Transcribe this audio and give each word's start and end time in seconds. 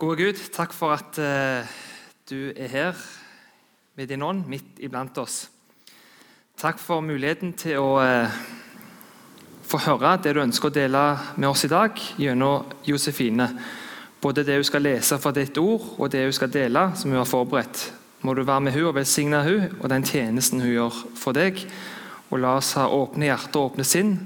Gode 0.00 0.16
Gud, 0.16 0.38
takk 0.48 0.72
for 0.72 0.94
at 0.96 1.18
eh, 1.20 1.66
du 2.30 2.54
er 2.56 2.70
her 2.72 3.00
med 4.00 4.08
din 4.08 4.22
ånd 4.24 4.46
midt 4.48 4.78
iblant 4.80 5.18
oss. 5.20 5.50
Takk 6.56 6.80
for 6.80 7.04
muligheten 7.04 7.52
til 7.52 7.76
å 7.84 7.98
eh, 8.00 8.38
få 9.68 9.82
høre 9.84 10.14
det 10.24 10.32
du 10.32 10.40
ønsker 10.40 10.70
å 10.70 10.78
dele 10.78 11.04
med 11.36 11.50
oss 11.50 11.66
i 11.68 11.70
dag 11.74 12.00
gjennom 12.16 12.72
Josefine. 12.88 13.50
Både 14.24 14.46
det 14.48 14.56
hun 14.56 14.64
skal 14.70 14.86
lese 14.88 15.20
fra 15.20 15.34
ditt 15.36 15.60
ord, 15.60 15.84
og 16.00 16.08
det 16.16 16.24
hun 16.24 16.36
skal 16.38 16.54
dele, 16.56 16.88
som 16.96 17.12
hun 17.12 17.20
har 17.20 17.28
forberedt. 17.28 17.90
Må 18.24 18.32
du 18.32 18.40
være 18.40 18.70
med 18.70 18.78
hun 18.80 18.88
og 18.94 18.96
velsigne 19.02 19.44
hun 19.44 19.68
og 19.82 19.88
den 19.92 20.08
tjenesten 20.08 20.64
hun 20.64 20.78
gjør 20.78 21.04
for 21.12 21.36
deg. 21.36 21.60
Og 22.32 22.40
la 22.40 22.56
oss 22.56 22.72
ha 22.80 22.88
åpne 22.88 23.28
hjerter 23.28 23.60
og 23.60 23.74
åpne 23.74 23.84
sinn 23.84 24.16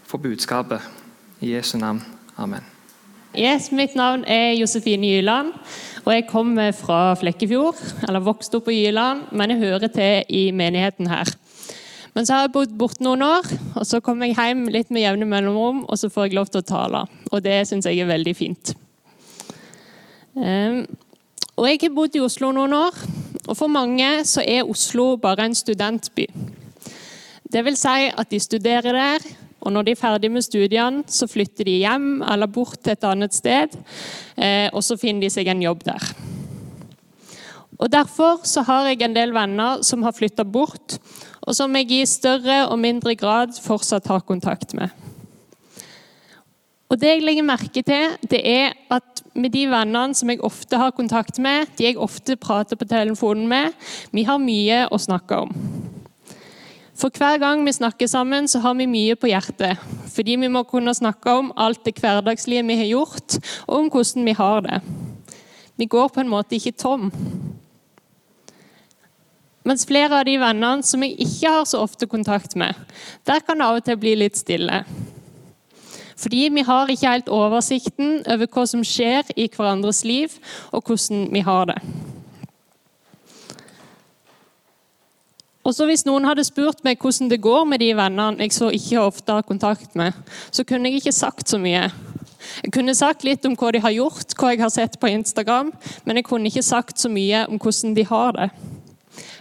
for 0.00 0.16
budskapet. 0.16 0.80
I 1.44 1.58
Jesu 1.58 1.76
navn. 1.76 2.06
Amen. 2.40 2.79
Yes, 3.38 3.68
Mitt 3.70 3.92
navn 3.94 4.24
er 4.26 4.56
Josefine 4.58 5.06
Gyland, 5.06 5.52
og 6.02 6.08
jeg 6.10 6.24
kommer 6.26 6.72
fra 6.74 7.14
Flekkefjord. 7.14 7.78
Eller 8.08 8.24
vokste 8.26 8.58
opp 8.58 8.64
på 8.66 8.74
Gyland, 8.74 9.28
men 9.30 9.52
jeg 9.52 9.60
hører 9.60 9.92
til 9.94 10.24
i 10.34 10.48
menigheten 10.50 11.06
her. 11.06 11.30
Men 12.14 12.26
så 12.26 12.34
har 12.34 12.48
jeg 12.48 12.52
bodd 12.56 12.72
borte 12.74 13.06
noen 13.06 13.22
år, 13.22 13.46
og 13.78 13.86
så 13.86 14.00
kommer 14.02 14.26
jeg 14.26 14.34
hjem 14.34 14.64
litt 14.74 14.90
med 14.90 15.04
jevne 15.04 15.28
mellomrom, 15.30 15.84
og 15.86 16.00
så 16.00 16.10
får 16.10 16.26
jeg 16.26 16.38
lov 16.40 16.50
til 16.50 16.64
å 16.64 16.68
tale. 16.72 17.04
Og 17.30 17.44
det 17.44 17.60
syns 17.70 17.86
jeg 17.86 18.02
er 18.02 18.10
veldig 18.10 18.34
fint. 18.34 18.72
Um, 20.34 20.82
og 21.54 21.68
jeg 21.70 21.84
har 21.84 21.94
bodd 21.94 22.18
i 22.18 22.24
Oslo 22.26 22.50
noen 22.56 22.74
år, 22.74 22.98
og 23.46 23.54
for 23.54 23.70
mange 23.70 24.08
så 24.26 24.42
er 24.42 24.66
Oslo 24.66 25.12
bare 25.22 25.46
en 25.46 25.54
studentby. 25.54 26.26
Det 27.46 27.62
vil 27.62 27.78
si 27.78 28.10
at 28.10 28.30
de 28.30 28.42
studerer 28.42 28.90
der, 28.90 29.30
og 29.70 29.76
når 29.76 29.86
de 29.86 29.92
er 29.94 30.00
ferdig 30.00 30.28
med 30.34 30.42
studiene, 30.42 31.04
så 31.06 31.28
flytter 31.30 31.68
de 31.68 31.76
hjem 31.84 32.24
eller 32.26 32.50
bort 32.50 32.80
til 32.82 32.96
et 32.96 33.04
annet 33.06 33.36
sted. 33.36 33.76
Eh, 34.34 34.66
og 34.74 34.82
så 34.82 34.96
finner 34.98 35.22
de 35.22 35.30
seg 35.30 35.46
en 35.46 35.62
jobb 35.62 35.84
der. 35.86 36.08
Og 37.78 37.86
Derfor 37.88 38.42
så 38.44 38.64
har 38.66 38.88
jeg 38.90 39.04
en 39.06 39.14
del 39.14 39.30
venner 39.32 39.84
som 39.86 40.02
har 40.02 40.16
flytta 40.16 40.42
bort, 40.44 40.98
og 41.46 41.54
som 41.56 41.76
jeg 41.78 41.92
i 41.94 42.00
større 42.04 42.64
og 42.66 42.80
mindre 42.82 43.14
grad 43.14 43.54
fortsatt 43.62 44.10
har 44.10 44.26
kontakt 44.26 44.74
med. 44.74 44.90
Og 46.90 46.98
Det 46.98 47.12
jeg 47.14 47.22
legger 47.22 47.46
merke 47.46 47.84
til, 47.86 48.18
det 48.26 48.42
er 48.42 48.74
at 48.90 49.22
med 49.38 49.54
de 49.54 49.68
vennene 49.70 50.18
som 50.18 50.34
jeg 50.34 50.42
ofte 50.42 50.76
har 50.76 50.90
kontakt 50.90 51.38
med, 51.38 51.70
de 51.78 51.86
jeg 51.86 51.96
ofte 51.96 52.34
prater 52.34 52.76
på 52.76 52.90
telefonen 52.90 53.46
med, 53.46 53.78
vi 54.10 54.26
har 54.26 54.42
mye 54.42 54.82
å 54.90 54.98
snakke 54.98 55.44
om. 55.46 55.54
For 57.00 57.08
hver 57.16 57.38
gang 57.40 57.62
vi 57.64 57.72
snakker 57.72 58.08
sammen, 58.10 58.48
så 58.48 58.60
har 58.60 58.74
vi 58.76 58.84
mye 58.90 59.16
på 59.16 59.30
hjertet. 59.30 59.80
Fordi 60.12 60.34
vi 60.42 60.50
må 60.52 60.66
kunne 60.68 60.92
snakke 60.94 61.32
om 61.32 61.52
alt 61.56 61.80
det 61.86 61.96
hverdagslige 61.96 62.66
vi 62.68 62.76
har 62.76 62.90
gjort, 62.90 63.38
og 63.66 63.76
om 63.78 63.88
hvordan 63.94 64.26
vi 64.28 64.34
har 64.36 64.66
det. 64.66 64.80
Vi 65.80 65.88
går 65.88 66.10
på 66.12 66.20
en 66.20 66.28
måte 66.28 66.58
ikke 66.58 66.76
tom. 66.76 67.08
Mens 69.64 69.86
flere 69.88 70.18
av 70.18 70.28
de 70.28 70.36
vennene 70.40 70.84
som 70.84 71.00
jeg 71.04 71.16
ikke 71.24 71.54
har 71.54 71.64
så 71.68 71.80
ofte 71.84 72.08
kontakt 72.08 72.56
med, 72.56 72.76
der 73.24 73.40
kan 73.44 73.60
det 73.60 73.68
av 73.70 73.80
og 73.80 73.88
til 73.88 73.96
bli 74.00 74.14
litt 74.20 74.36
stille. 74.36 74.82
Fordi 76.20 76.48
vi 76.52 76.64
har 76.68 76.92
ikke 76.92 77.14
helt 77.14 77.32
oversikten 77.32 78.18
over 78.28 78.48
hva 78.52 78.66
som 78.68 78.84
skjer 78.84 79.32
i 79.40 79.48
hverandres 79.48 80.04
liv, 80.04 80.36
og 80.68 80.84
hvordan 80.84 81.30
vi 81.32 81.44
har 81.48 81.72
det. 81.72 81.80
Og 85.70 85.74
så 85.76 85.86
Hvis 85.86 86.02
noen 86.02 86.26
hadde 86.26 86.42
spurt 86.42 86.80
meg 86.82 86.98
hvordan 86.98 87.28
det 87.30 87.38
går 87.44 87.66
med 87.70 87.78
de 87.78 87.92
vennene 87.94 88.42
jeg 88.42 88.56
så 88.56 88.72
ikke 88.74 89.04
ofte 89.04 89.36
har 89.36 89.46
kontakt 89.46 89.94
med, 89.94 90.16
så 90.50 90.64
kunne 90.66 90.90
jeg 90.90 90.98
ikke 90.98 91.14
sagt 91.14 91.52
så 91.52 91.60
mye. 91.62 91.84
Jeg 92.64 92.72
kunne 92.74 92.96
sagt 92.98 93.22
litt 93.22 93.46
om 93.46 93.54
hva 93.54 93.70
de 93.70 93.82
har 93.84 93.94
gjort, 93.94 94.34
hva 94.34 94.50
jeg 94.50 94.64
har 94.64 94.72
sett 94.74 94.98
på 94.98 95.12
Instagram, 95.12 95.70
men 96.04 96.18
jeg 96.18 96.26
kunne 96.26 96.50
ikke 96.50 96.66
sagt 96.66 96.98
så 96.98 97.10
mye 97.12 97.44
om 97.46 97.60
hvordan 97.62 97.94
de 97.94 98.06
har 98.08 98.34
det. 98.34 98.48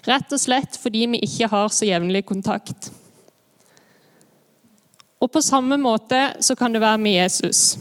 Rett 0.06 0.38
og 0.38 0.42
slett 0.44 0.78
fordi 0.78 1.08
vi 1.16 1.24
ikke 1.26 1.50
har 1.50 1.74
så 1.74 1.90
jevnlig 1.90 2.22
kontakt. 2.30 2.92
Og 5.18 5.32
på 5.34 5.42
samme 5.42 5.82
måte 5.82 6.28
så 6.46 6.54
kan 6.56 6.78
det 6.78 6.86
være 6.86 7.02
med 7.02 7.18
Jesus. 7.24 7.74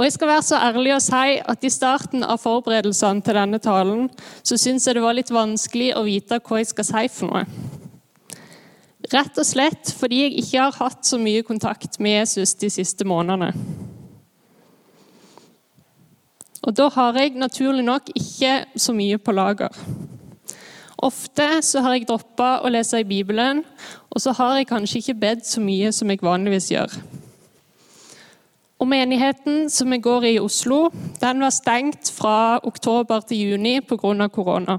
Og 0.00 0.06
jeg 0.06 0.14
skal 0.14 0.30
være 0.30 0.44
så 0.46 0.56
ærlig 0.64 0.94
å 0.96 1.02
si 1.04 1.32
at 1.52 1.64
I 1.66 1.70
starten 1.70 2.22
av 2.24 2.38
forberedelsene 2.40 3.20
til 3.20 3.36
denne 3.36 3.58
talen 3.60 4.06
så 4.40 4.56
syns 4.56 4.86
jeg 4.88 4.96
det 4.96 5.02
var 5.04 5.18
litt 5.18 5.28
vanskelig 5.28 5.90
å 5.92 6.06
vite 6.06 6.38
hva 6.40 6.62
jeg 6.62 6.70
skal 6.70 6.88
si 6.88 7.02
for 7.12 7.28
noe. 7.28 7.42
Rett 9.12 9.36
og 9.36 9.44
slett 9.44 9.92
fordi 9.98 10.22
jeg 10.22 10.40
ikke 10.40 10.64
har 10.64 10.80
hatt 10.86 11.04
så 11.04 11.20
mye 11.20 11.44
kontakt 11.44 12.00
med 12.00 12.16
Jesus 12.16 12.56
de 12.56 12.72
siste 12.72 13.04
månedene. 13.04 13.52
Og 16.64 16.72
da 16.80 16.88
har 16.96 17.20
jeg 17.20 17.36
naturlig 17.36 17.84
nok 17.84 18.08
ikke 18.16 18.56
så 18.80 18.96
mye 18.96 19.20
på 19.20 19.36
lager. 19.36 19.76
Ofte 20.96 21.52
så 21.60 21.84
har 21.84 21.98
jeg 21.98 22.08
droppa 22.08 22.62
å 22.64 22.72
lese 22.72 23.04
i 23.04 23.08
Bibelen, 23.08 23.66
og 24.08 24.24
så 24.24 24.32
har 24.40 24.56
jeg 24.56 24.72
kanskje 24.72 25.04
ikke 25.04 25.20
bedt 25.28 25.48
så 25.48 25.60
mye 25.60 25.92
som 25.92 26.08
jeg 26.08 26.24
vanligvis 26.24 26.72
gjør. 26.72 27.02
Og 28.80 28.88
Menigheten 28.88 29.68
som 29.68 29.90
vi 29.92 29.98
går 30.00 30.24
i 30.24 30.34
i 30.34 30.40
Oslo, 30.40 30.88
den 31.20 31.42
var 31.44 31.52
stengt 31.52 32.08
fra 32.16 32.60
oktober 32.64 33.20
til 33.20 33.36
juni 33.36 33.80
pga. 33.80 34.28
korona. 34.28 34.78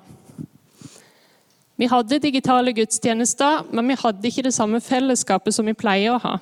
Vi 1.78 1.86
hadde 1.86 2.20
digitale 2.20 2.74
gudstjenester, 2.74 3.66
men 3.72 3.88
vi 3.88 3.96
hadde 4.04 4.28
ikke 4.28 4.44
det 4.44 4.54
samme 4.54 4.82
fellesskapet 4.82 5.54
som 5.54 5.66
vi 5.66 5.74
pleier 5.74 6.16
å 6.16 6.18
ha. 6.18 6.40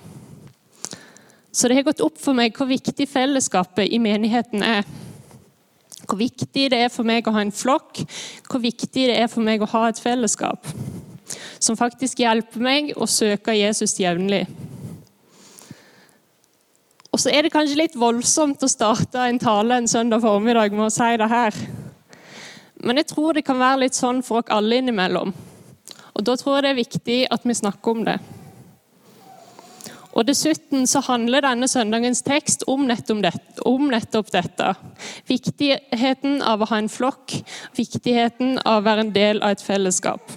Så 1.52 1.68
det 1.68 1.76
har 1.76 1.84
gått 1.84 2.02
opp 2.02 2.18
for 2.18 2.34
meg 2.34 2.56
hvor 2.56 2.68
viktig 2.68 3.08
fellesskapet 3.10 3.92
i 3.92 4.00
menigheten 4.00 4.64
er. 4.64 4.84
Hvor 6.08 6.18
viktig 6.18 6.72
det 6.72 6.80
er 6.80 6.90
for 6.90 7.04
meg 7.04 7.28
å 7.28 7.32
ha 7.36 7.42
en 7.42 7.52
flokk, 7.52 8.04
hvor 8.50 8.60
viktig 8.60 9.08
det 9.10 9.20
er 9.20 9.28
for 9.28 9.44
meg 9.44 9.62
å 9.62 9.72
ha 9.74 9.90
et 9.90 10.00
fellesskap. 10.00 10.68
Som 11.60 11.78
faktisk 11.78 12.20
hjelper 12.20 12.60
meg 12.60 12.94
å 12.96 13.08
søke 13.08 13.56
Jesus 13.58 14.00
jevnlig. 14.00 14.46
Og 17.10 17.22
så 17.22 17.32
er 17.34 17.46
det 17.46 17.54
kanskje 17.54 17.80
litt 17.80 17.98
voldsomt 17.98 18.64
å 18.64 18.70
starte 18.70 19.26
en 19.26 19.40
tale 19.42 19.80
en 19.80 19.90
søndag 19.90 20.22
formiddag 20.22 20.76
med 20.76 20.88
å 20.88 20.94
si 20.94 21.10
det 21.18 21.30
her. 21.32 21.56
Men 22.86 23.02
jeg 23.02 23.10
tror 23.12 23.36
det 23.36 23.46
kan 23.48 23.60
være 23.60 23.86
litt 23.86 23.98
sånn 23.98 24.22
for 24.24 24.44
oss 24.44 24.54
alle 24.54 24.80
innimellom. 24.80 25.34
Og 26.16 26.26
da 26.28 26.36
tror 26.38 26.58
jeg 26.58 26.66
det 26.66 26.70
er 26.74 26.84
viktig 26.84 27.18
at 27.34 27.48
vi 27.48 27.56
snakker 27.58 27.96
om 27.96 28.06
det. 28.08 28.20
Og 30.20 30.26
Dessuten 30.28 30.88
så 30.90 31.00
handler 31.06 31.46
denne 31.46 31.68
søndagens 31.70 32.24
tekst 32.26 32.66
om 32.68 32.88
nettopp, 32.90 33.22
dette, 33.24 33.64
om 33.70 33.88
nettopp 33.92 34.32
dette. 34.34 34.74
Viktigheten 35.30 36.42
av 36.42 36.64
å 36.64 36.70
ha 36.72 36.80
en 36.82 36.92
flokk, 36.92 37.38
viktigheten 37.78 38.58
av 38.66 38.82
å 38.82 38.86
være 38.90 39.06
en 39.06 39.14
del 39.16 39.42
av 39.46 39.56
et 39.56 39.64
fellesskap. 39.64 40.34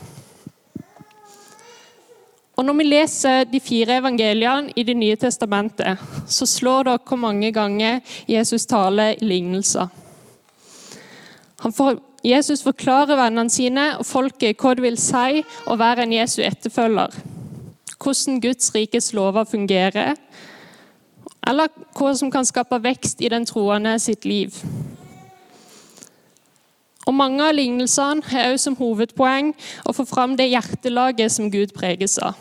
Og 2.62 2.66
Når 2.66 2.76
vi 2.78 2.84
leser 2.86 3.44
de 3.50 3.58
fire 3.60 3.96
evangeliene 3.98 4.70
i 4.76 4.82
Det 4.86 4.94
nye 4.94 5.16
testamentet, 5.16 5.98
så 6.30 6.46
slår 6.46 6.82
det 6.82 6.92
hvor 7.08 7.18
mange 7.18 7.48
ganger 7.52 8.00
Jesus 8.28 8.66
taler 8.66 9.16
i 9.18 9.24
lignelser. 9.24 9.88
Får, 11.58 11.98
Jesus 12.24 12.62
forklarer 12.62 13.18
vennene 13.18 13.50
sine 13.50 13.86
og 13.98 14.06
folket 14.06 14.62
hva 14.62 14.76
det 14.78 14.84
vil 14.84 14.98
si 14.98 15.42
å 15.66 15.74
være 15.74 16.04
en 16.06 16.14
Jesu 16.14 16.38
etterfølger. 16.46 17.10
Hvordan 17.98 18.38
Guds 18.40 18.70
rikes 18.74 19.10
lover 19.12 19.44
fungerer, 19.44 20.14
eller 21.42 21.66
hva 21.98 22.14
som 22.14 22.30
kan 22.30 22.46
skape 22.46 22.78
vekst 22.78 23.26
i 23.26 23.32
den 23.34 23.46
troende 23.46 23.96
sitt 23.98 24.24
liv. 24.24 24.54
Og 27.10 27.14
Mange 27.14 27.42
av 27.42 27.58
lignelsene 27.58 28.22
har 28.30 28.52
også 28.52 28.70
som 28.70 28.78
hovedpoeng 28.78 29.50
å 29.82 29.98
få 29.98 30.06
fram 30.06 30.38
det 30.38 30.52
hjertelaget 30.52 31.34
som 31.34 31.50
Gud 31.50 31.74
preges 31.74 32.20
av. 32.22 32.38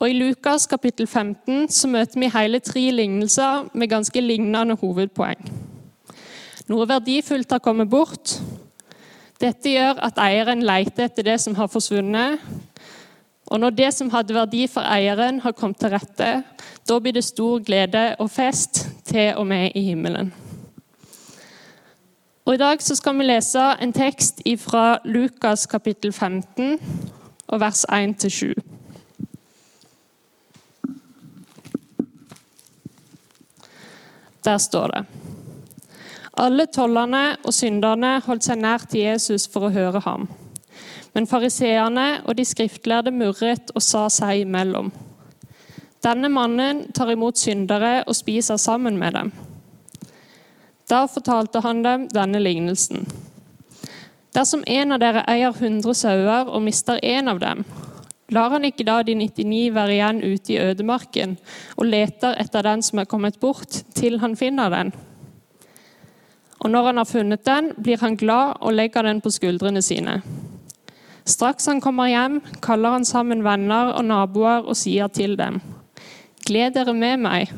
Og 0.00 0.08
I 0.08 0.16
Lukas 0.16 0.64
kapittel 0.66 1.06
15 1.06 1.68
så 1.68 1.88
møter 1.88 2.20
vi 2.20 2.30
hele 2.32 2.58
tre 2.64 2.86
lignelser 2.90 3.66
med 3.74 3.90
ganske 3.92 4.20
lignende 4.24 4.78
hovedpoeng. 4.80 5.50
Noe 6.72 6.86
verdifullt 6.88 7.52
har 7.52 7.60
kommet 7.60 7.90
bort. 7.92 8.38
Dette 9.40 9.74
gjør 9.74 10.00
at 10.06 10.20
eieren 10.24 10.64
leter 10.64 11.04
etter 11.04 11.26
det 11.28 11.36
som 11.44 11.56
har 11.58 11.68
forsvunnet. 11.68 12.40
Og 13.50 13.60
når 13.60 13.76
det 13.76 13.90
som 13.92 14.08
hadde 14.14 14.36
verdi 14.36 14.64
for 14.72 14.88
eieren, 14.88 15.42
har 15.44 15.52
kommet 15.52 15.82
til 15.82 15.92
rette, 15.92 16.30
da 16.88 16.98
blir 16.98 17.18
det 17.18 17.26
stor 17.26 17.60
glede 17.60 18.14
og 18.18 18.30
fest 18.30 18.86
til 19.04 19.34
og 19.36 19.46
med 19.52 19.76
i 19.76 19.84
himmelen. 19.90 20.32
Og 22.46 22.54
I 22.54 22.62
dag 22.62 22.80
så 22.82 22.96
skal 22.96 23.18
vi 23.18 23.28
lese 23.28 23.68
en 23.82 23.92
tekst 23.92 24.40
fra 24.64 24.98
Lukas 25.04 25.66
kapittel 25.66 26.12
15, 26.12 26.78
og 27.48 27.60
vers 27.60 27.84
1-7. 27.84 28.54
Der 34.44 34.58
står 34.58 34.94
det 34.94 35.04
Alle 36.40 36.66
tollerne 36.66 37.36
og 37.44 37.52
synderne 37.54 38.14
holdt 38.24 38.46
seg 38.46 38.60
nær 38.62 38.86
til 38.88 39.04
Jesus 39.04 39.48
for 39.50 39.68
å 39.68 39.74
høre 39.74 40.00
ham. 40.06 40.28
Men 41.12 41.26
fariseerne 41.26 42.22
og 42.24 42.36
de 42.38 42.46
skriftlærde 42.46 43.12
murret 43.12 43.72
og 43.74 43.82
sa 43.82 44.06
seg 44.08 44.46
imellom. 44.46 44.92
Denne 46.00 46.30
mannen 46.32 46.86
tar 46.96 47.10
imot 47.12 47.36
syndere 47.36 48.04
og 48.06 48.16
spiser 48.16 48.56
sammen 48.56 48.96
med 48.96 49.18
dem. 49.18 49.32
Da 50.88 51.04
fortalte 51.06 51.60
han 51.60 51.82
dem 51.84 52.06
denne 52.08 52.40
lignelsen. 52.40 53.04
Dersom 54.34 54.62
en 54.66 54.94
av 54.94 55.02
dere 55.02 55.26
eier 55.28 55.52
100 55.52 55.94
sauer 55.98 56.48
og 56.48 56.62
mister 56.62 57.02
en 57.02 57.28
av 57.28 57.40
dem, 57.42 57.64
lar 58.30 58.50
han 58.54 58.64
ikke 58.64 58.86
da 58.86 59.00
de 59.02 59.14
99 59.18 59.74
være 59.74 59.96
igjen 59.96 60.22
ute 60.24 60.54
i 60.54 60.60
ødemarken 60.62 61.36
og 61.76 61.86
leter 61.86 62.38
etter 62.40 62.66
den 62.66 62.82
som 62.82 63.02
er 63.02 63.08
kommet 63.10 63.40
bort, 63.40 63.82
til 63.94 64.20
han 64.22 64.36
finner 64.36 64.70
den? 64.70 64.92
Og 66.60 66.70
når 66.70 66.90
han 66.90 67.00
har 67.00 67.08
funnet 67.08 67.46
den, 67.46 67.72
blir 67.82 68.00
han 68.00 68.16
glad 68.20 68.60
og 68.60 68.74
legger 68.76 69.02
den 69.02 69.20
på 69.20 69.32
skuldrene 69.32 69.82
sine. 69.82 70.20
Straks 71.24 71.66
han 71.70 71.80
kommer 71.80 72.10
hjem, 72.10 72.40
kaller 72.62 72.96
han 72.98 73.04
sammen 73.04 73.44
venner 73.44 73.94
og 73.94 74.04
naboer 74.04 74.66
og 74.66 74.76
sier 74.76 75.08
til 75.08 75.36
dem.: 75.38 75.60
Gled 76.46 76.74
dere 76.74 76.94
med 76.94 77.20
meg, 77.20 77.52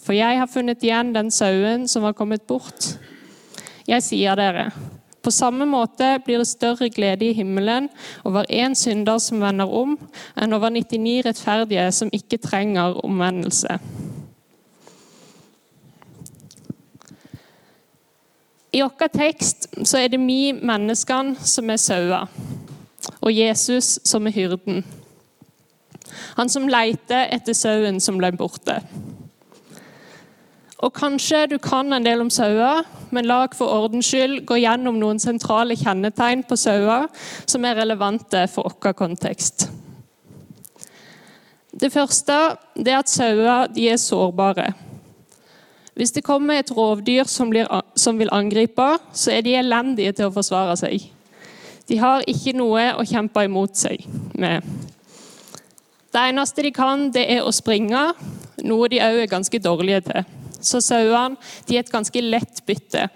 for 0.00 0.14
jeg 0.14 0.38
har 0.38 0.46
funnet 0.46 0.84
igjen 0.84 1.14
den 1.14 1.30
sauen 1.30 1.88
som 1.88 2.04
var 2.06 2.14
kommet 2.14 2.46
bort. 2.46 2.96
Jeg 3.88 4.02
sier 4.02 4.36
dere, 4.38 4.70
på 5.26 5.32
samme 5.34 5.66
måte 5.66 6.20
blir 6.22 6.38
det 6.38 6.46
større 6.46 6.86
glede 6.94 7.26
i 7.26 7.34
himmelen 7.34 7.88
over 8.24 8.46
én 8.46 8.74
synder 8.78 9.18
som 9.18 9.40
vender 9.42 9.66
om, 9.66 9.96
enn 10.38 10.54
over 10.54 10.70
99 10.70 11.24
rettferdige 11.26 11.86
som 11.92 12.12
ikke 12.14 12.38
trenger 12.38 13.00
omvendelse. 13.02 13.80
I 18.76 18.84
vår 18.84 19.10
tekst 19.10 19.66
så 19.88 19.98
er 20.04 20.12
det 20.12 20.20
vi 20.22 20.52
menneskene 20.52 21.34
som 21.42 21.70
er 21.74 21.80
sauer, 21.80 22.30
og 23.18 23.32
Jesus 23.32 23.96
som 24.04 24.28
er 24.28 24.36
hyrden. 24.36 24.84
Han 26.36 26.52
som 26.52 26.68
leter 26.70 27.32
etter 27.34 27.56
sauen 27.56 27.98
som 28.04 28.20
ble 28.20 28.30
borte. 28.36 28.78
Og 30.78 30.92
Kanskje 30.94 31.46
du 31.50 31.56
kan 31.58 31.90
en 31.92 32.04
del 32.04 32.20
om 32.22 32.30
sauer, 32.30 32.84
men 33.16 33.28
lag 33.28 33.54
for 33.56 33.72
ordens 33.72 34.10
skyld 34.10 34.44
gå 34.48 34.60
gjennom 34.60 35.00
noen 35.00 35.20
sentrale 35.22 35.76
kjennetegn 35.78 36.44
på 36.46 36.58
sauer 36.60 37.08
som 37.48 37.64
er 37.64 37.78
relevante 37.80 38.44
for 38.52 38.76
vår 38.76 38.96
kontekst. 38.98 39.68
Det 41.76 41.90
første 41.92 42.36
er 42.80 42.96
at 42.96 43.10
sauer 43.12 43.72
er 43.76 43.98
sårbare. 44.00 44.70
Hvis 45.96 46.12
det 46.12 46.24
kommer 46.24 46.60
et 46.60 46.70
rovdyr 46.76 47.24
som, 47.24 47.48
blir, 47.48 47.68
som 47.96 48.18
vil 48.20 48.32
angripe, 48.32 48.88
så 49.12 49.32
er 49.32 49.44
de 49.44 49.56
elendige 49.56 50.12
til 50.12 50.28
å 50.28 50.34
forsvare 50.34 50.76
seg. 50.76 51.06
De 51.88 51.96
har 52.00 52.24
ikke 52.28 52.52
noe 52.56 52.90
å 52.96 53.04
kjempe 53.06 53.44
imot 53.46 53.76
seg 53.80 54.04
med. 54.36 54.64
Det 56.12 56.24
eneste 56.30 56.64
de 56.64 56.72
kan, 56.72 57.08
det 57.12 57.24
er 57.32 57.44
å 57.44 57.52
springe, 57.52 58.10
noe 58.64 58.88
de 58.92 59.00
òg 59.04 59.22
er 59.24 59.32
ganske 59.32 59.60
dårlige 59.60 60.04
til. 60.10 60.35
Så 60.60 60.80
sauene 60.84 61.36
er 61.68 61.80
et 61.80 61.92
ganske 61.92 62.22
lett 62.22 62.62
bytte. 62.66 63.08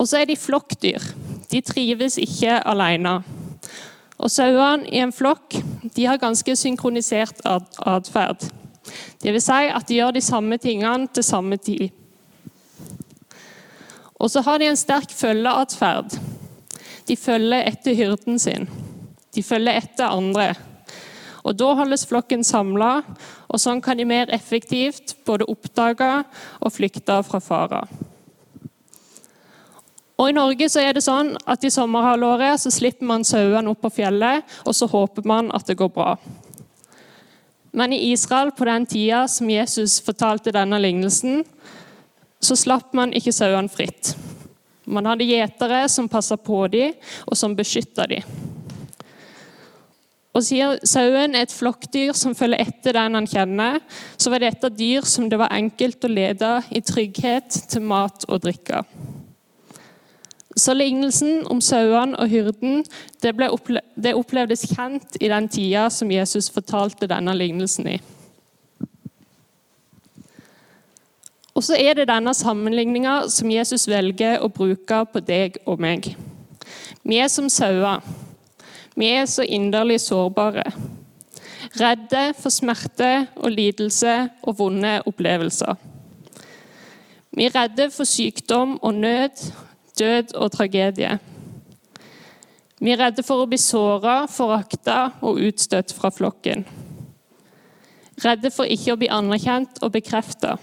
Og 0.00 0.08
så 0.08 0.22
er 0.22 0.30
de 0.30 0.38
flokkdyr. 0.38 1.04
De 1.50 1.60
trives 1.60 2.16
ikke 2.20 2.60
alene. 2.64 3.20
Og 4.20 4.32
sauene 4.32 4.88
i 4.88 5.00
en 5.00 5.12
flokk 5.12 5.56
de 5.96 6.06
har 6.06 6.20
ganske 6.20 6.56
synkronisert 6.56 7.40
atferd. 7.44 8.46
Dvs. 9.20 9.44
Si 9.44 9.70
at 9.72 9.88
de 9.88 9.98
gjør 9.98 10.14
de 10.16 10.22
samme 10.24 10.56
tingene 10.60 11.08
til 11.12 11.24
samme 11.24 11.56
tid. 11.60 11.88
Og 14.20 14.28
så 14.30 14.42
har 14.44 14.60
de 14.60 14.68
en 14.68 14.76
sterk 14.76 15.12
følgeatferd. 15.16 16.16
De 17.08 17.16
følger 17.16 17.68
etter 17.68 17.96
hyrden 17.96 18.38
sin. 18.38 18.68
De 19.34 19.42
følger 19.42 19.80
etter 19.80 20.12
andre. 20.12 20.52
Og 21.44 21.56
Da 21.56 21.72
holdes 21.74 22.04
flokken 22.06 22.44
samla, 22.44 23.00
og 23.50 23.58
sånn 23.58 23.82
kan 23.82 23.98
de 23.98 24.06
mer 24.06 24.30
effektivt 24.30 25.16
både 25.26 25.48
oppdage 25.50 26.10
og 26.60 26.72
flykte 26.72 27.18
fra 27.26 27.40
fara. 27.42 27.82
Og 30.20 30.28
I 30.28 30.36
Norge 30.36 30.68
så 30.68 30.82
er 30.84 30.92
det 30.94 31.02
sånn 31.02 31.32
at 31.48 31.64
i 31.64 31.72
sommerhalvåret 31.72 32.60
så 32.60 32.70
slipper 32.72 33.08
man 33.08 33.24
sauene 33.24 33.72
opp 33.72 33.80
på 33.86 33.92
fjellet, 34.02 34.44
og 34.68 34.76
så 34.76 34.86
håper 34.90 35.24
man 35.26 35.48
at 35.56 35.64
det 35.66 35.78
går 35.80 35.88
bra. 35.94 36.12
Men 37.72 37.94
i 37.96 38.10
Israel 38.10 38.50
på 38.52 38.66
den 38.68 38.84
tida 38.86 39.24
som 39.30 39.48
Jesus 39.50 39.96
fortalte 40.04 40.52
denne 40.52 40.78
lignelsen, 40.82 41.44
så 42.40 42.56
slapp 42.56 42.92
man 42.96 43.14
ikke 43.16 43.32
sauene 43.32 43.72
fritt. 43.72 44.12
Man 44.84 45.06
hadde 45.08 45.28
gjetere 45.28 45.84
som 45.88 46.08
passa 46.10 46.36
på 46.36 46.66
dem, 46.72 46.96
og 47.24 47.38
som 47.38 47.56
beskytta 47.56 48.08
dem. 48.10 48.49
Og 50.40 50.46
sier 50.46 50.78
sauen 50.88 51.34
er 51.36 51.44
et 51.44 51.52
flokkdyr 51.52 52.14
som 52.16 52.32
følger 52.32 52.62
etter 52.64 52.96
den 52.96 53.18
han 53.18 53.26
kjenner, 53.28 53.82
så 54.16 54.30
var 54.32 54.40
dette 54.40 54.70
dyr 54.72 55.04
som 55.04 55.26
det 55.28 55.36
var 55.36 55.52
enkelt 55.52 56.06
å 56.06 56.08
lede 56.08 56.52
i 56.72 56.80
trygghet 56.80 57.58
til 57.68 57.84
mat 57.84 58.24
og 58.24 58.40
drikke. 58.46 58.80
Så 60.56 60.72
lignelsen 60.72 61.44
om 61.52 61.60
sauene 61.60 62.16
og 62.16 62.32
hyrden 62.32 62.80
det, 63.20 63.34
opple 63.50 63.82
det 64.00 64.14
opplevdes 64.16 64.64
kjent 64.72 65.20
i 65.20 65.28
den 65.28 65.50
tida 65.52 65.84
som 65.92 66.08
Jesus 66.10 66.48
fortalte 66.52 67.10
denne 67.10 67.36
lignelsen 67.36 67.92
i. 67.92 67.98
Og 71.52 71.68
så 71.68 71.76
er 71.76 72.00
det 72.00 72.08
denne 72.08 72.32
sammenligninga 72.32 73.26
som 73.28 73.52
Jesus 73.52 73.84
velger 73.92 74.40
å 74.40 74.48
bruke 74.48 75.04
på 75.12 75.20
deg 75.20 75.60
og 75.68 75.84
meg. 75.84 76.14
Vi 77.04 77.20
er 77.20 77.28
som 77.28 77.52
sauer. 77.52 78.00
Vi 79.00 79.08
er 79.16 79.24
så 79.24 79.42
inderlig 79.48 80.00
sårbare. 80.04 80.66
Redde 81.80 82.34
for 82.36 82.52
smerte 82.52 83.28
og 83.40 83.54
lidelse 83.54 84.16
og 84.42 84.58
vonde 84.58 84.98
opplevelser. 85.08 85.78
Vi 87.32 87.46
er 87.46 87.54
redde 87.54 87.86
for 87.94 88.04
sykdom 88.04 88.74
og 88.82 88.94
nød, 88.94 89.44
død 89.98 90.34
og 90.34 90.52
tragedie. 90.52 91.14
Vi 92.80 92.92
er 92.92 93.00
redde 93.00 93.24
for 93.24 93.40
å 93.40 93.48
bli 93.48 93.56
såra, 93.60 94.26
forakta 94.28 94.98
og 95.24 95.40
utstøtt 95.48 95.94
fra 95.96 96.10
flokken. 96.12 96.66
Redde 98.20 98.52
for 98.52 98.68
ikke 98.68 98.92
å 98.92 99.00
bli 99.00 99.08
anerkjent 99.08 99.80
og 99.80 99.94
bekrefta. 99.96 100.58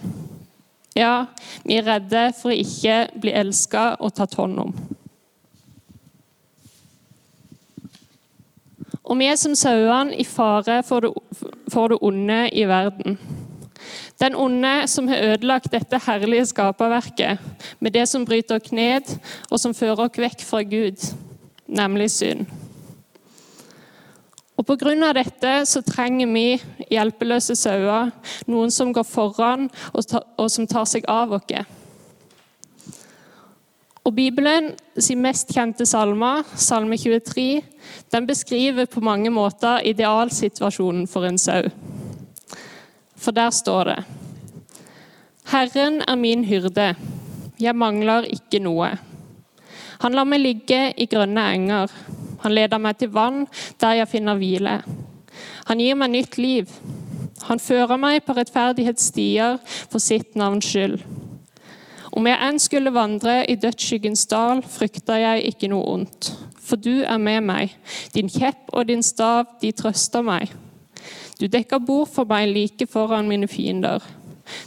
Ja, 0.94 1.26
vi 1.66 1.80
er 1.80 1.90
redde 1.90 2.28
for 2.38 2.54
å 2.54 2.60
ikke 2.62 3.08
bli 3.18 3.34
elska 3.34 3.96
og 3.98 4.14
tatt 4.14 4.38
hånd 4.38 4.62
om. 4.68 4.78
Og 9.08 9.16
vi 9.16 9.28
er 9.28 9.38
som 9.40 9.54
sauene 9.56 10.16
i 10.20 10.24
fare 10.28 10.82
for 10.84 11.04
det, 11.04 11.12
for 11.72 11.88
det 11.88 11.98
onde 12.04 12.42
i 12.52 12.66
verden. 12.68 13.16
Den 14.20 14.34
onde 14.36 14.86
som 14.86 15.08
har 15.08 15.22
ødelagt 15.32 15.72
dette 15.72 16.00
herlige 16.06 16.46
skaperverket 16.50 17.38
med 17.80 17.94
det 17.94 18.08
som 18.08 18.26
bryter 18.26 18.58
oss 18.58 18.72
ned, 18.72 19.14
og 19.50 19.60
som 19.60 19.74
fører 19.74 20.04
oss 20.08 20.18
vekk 20.18 20.44
fra 20.44 20.62
Gud, 20.62 21.14
nemlig 21.66 22.10
synd. 22.10 22.46
Og 24.58 24.66
Pga. 24.66 25.12
dette 25.14 25.52
så 25.70 25.80
trenger 25.86 26.26
vi 26.34 26.60
hjelpeløse 26.90 27.54
sauer, 27.56 28.10
noen 28.46 28.70
som 28.74 28.92
går 28.92 29.06
foran 29.06 29.68
og, 29.92 30.02
og 30.36 30.50
som 30.50 30.66
tar 30.66 30.84
seg 30.84 31.06
av 31.08 31.32
oss. 31.38 31.77
Og 34.08 34.14
Bibelen 34.16 34.70
sin 34.96 35.20
mest 35.20 35.50
kjente 35.52 35.84
salme, 35.84 36.30
salme 36.56 36.96
23, 36.96 37.60
den 38.08 38.26
beskriver 38.26 38.86
på 38.88 39.02
mange 39.04 39.28
måter 39.28 39.82
idealsituasjonen 39.84 41.04
for 41.06 41.28
en 41.28 41.36
sau. 41.36 41.68
For 43.20 43.36
der 43.36 43.50
står 43.52 43.90
det 43.90 43.98
Herren 45.52 46.00
er 46.08 46.16
min 46.16 46.46
hyrde, 46.48 46.94
jeg 47.60 47.76
mangler 47.76 48.24
ikke 48.32 48.62
noe. 48.64 48.94
Han 50.00 50.16
lar 50.16 50.24
meg 50.24 50.40
ligge 50.40 50.80
i 50.96 51.08
grønne 51.10 51.44
enger. 51.52 51.92
Han 52.46 52.56
leder 52.56 52.80
meg 52.80 52.96
til 52.96 53.12
vann 53.12 53.44
der 53.76 54.00
jeg 54.00 54.08
finner 54.08 54.40
hvile. 54.40 54.80
Han 55.68 55.84
gir 55.84 56.00
meg 56.00 56.14
nytt 56.16 56.40
liv. 56.40 56.72
Han 57.50 57.60
fører 57.60 58.00
meg 58.00 58.24
på 58.24 58.40
rettferdighetsstier 58.40 59.60
for 59.90 60.00
sitt 60.00 60.32
navns 60.32 60.72
skyld. 60.72 61.02
Om 62.12 62.26
jeg 62.26 62.40
enn 62.48 62.60
skulle 62.62 62.94
vandre 62.94 63.42
i 63.50 63.56
dødsskyggens 63.60 64.26
dal, 64.30 64.62
frykter 64.64 65.20
jeg 65.20 65.50
ikke 65.52 65.68
noe 65.72 65.84
ondt. 65.92 66.30
For 66.56 66.80
du 66.80 67.02
er 67.04 67.18
med 67.20 67.44
meg. 67.48 67.74
Din 68.14 68.30
kjepp 68.32 68.72
og 68.72 68.88
din 68.88 69.02
stav, 69.02 69.44
de 69.62 69.72
trøster 69.72 70.24
meg. 70.24 70.52
Du 71.40 71.46
dekker 71.46 71.78
bord 71.84 72.08
for 72.10 72.28
meg 72.28 72.48
like 72.50 72.88
foran 72.90 73.28
mine 73.28 73.48
fiender. 73.48 74.02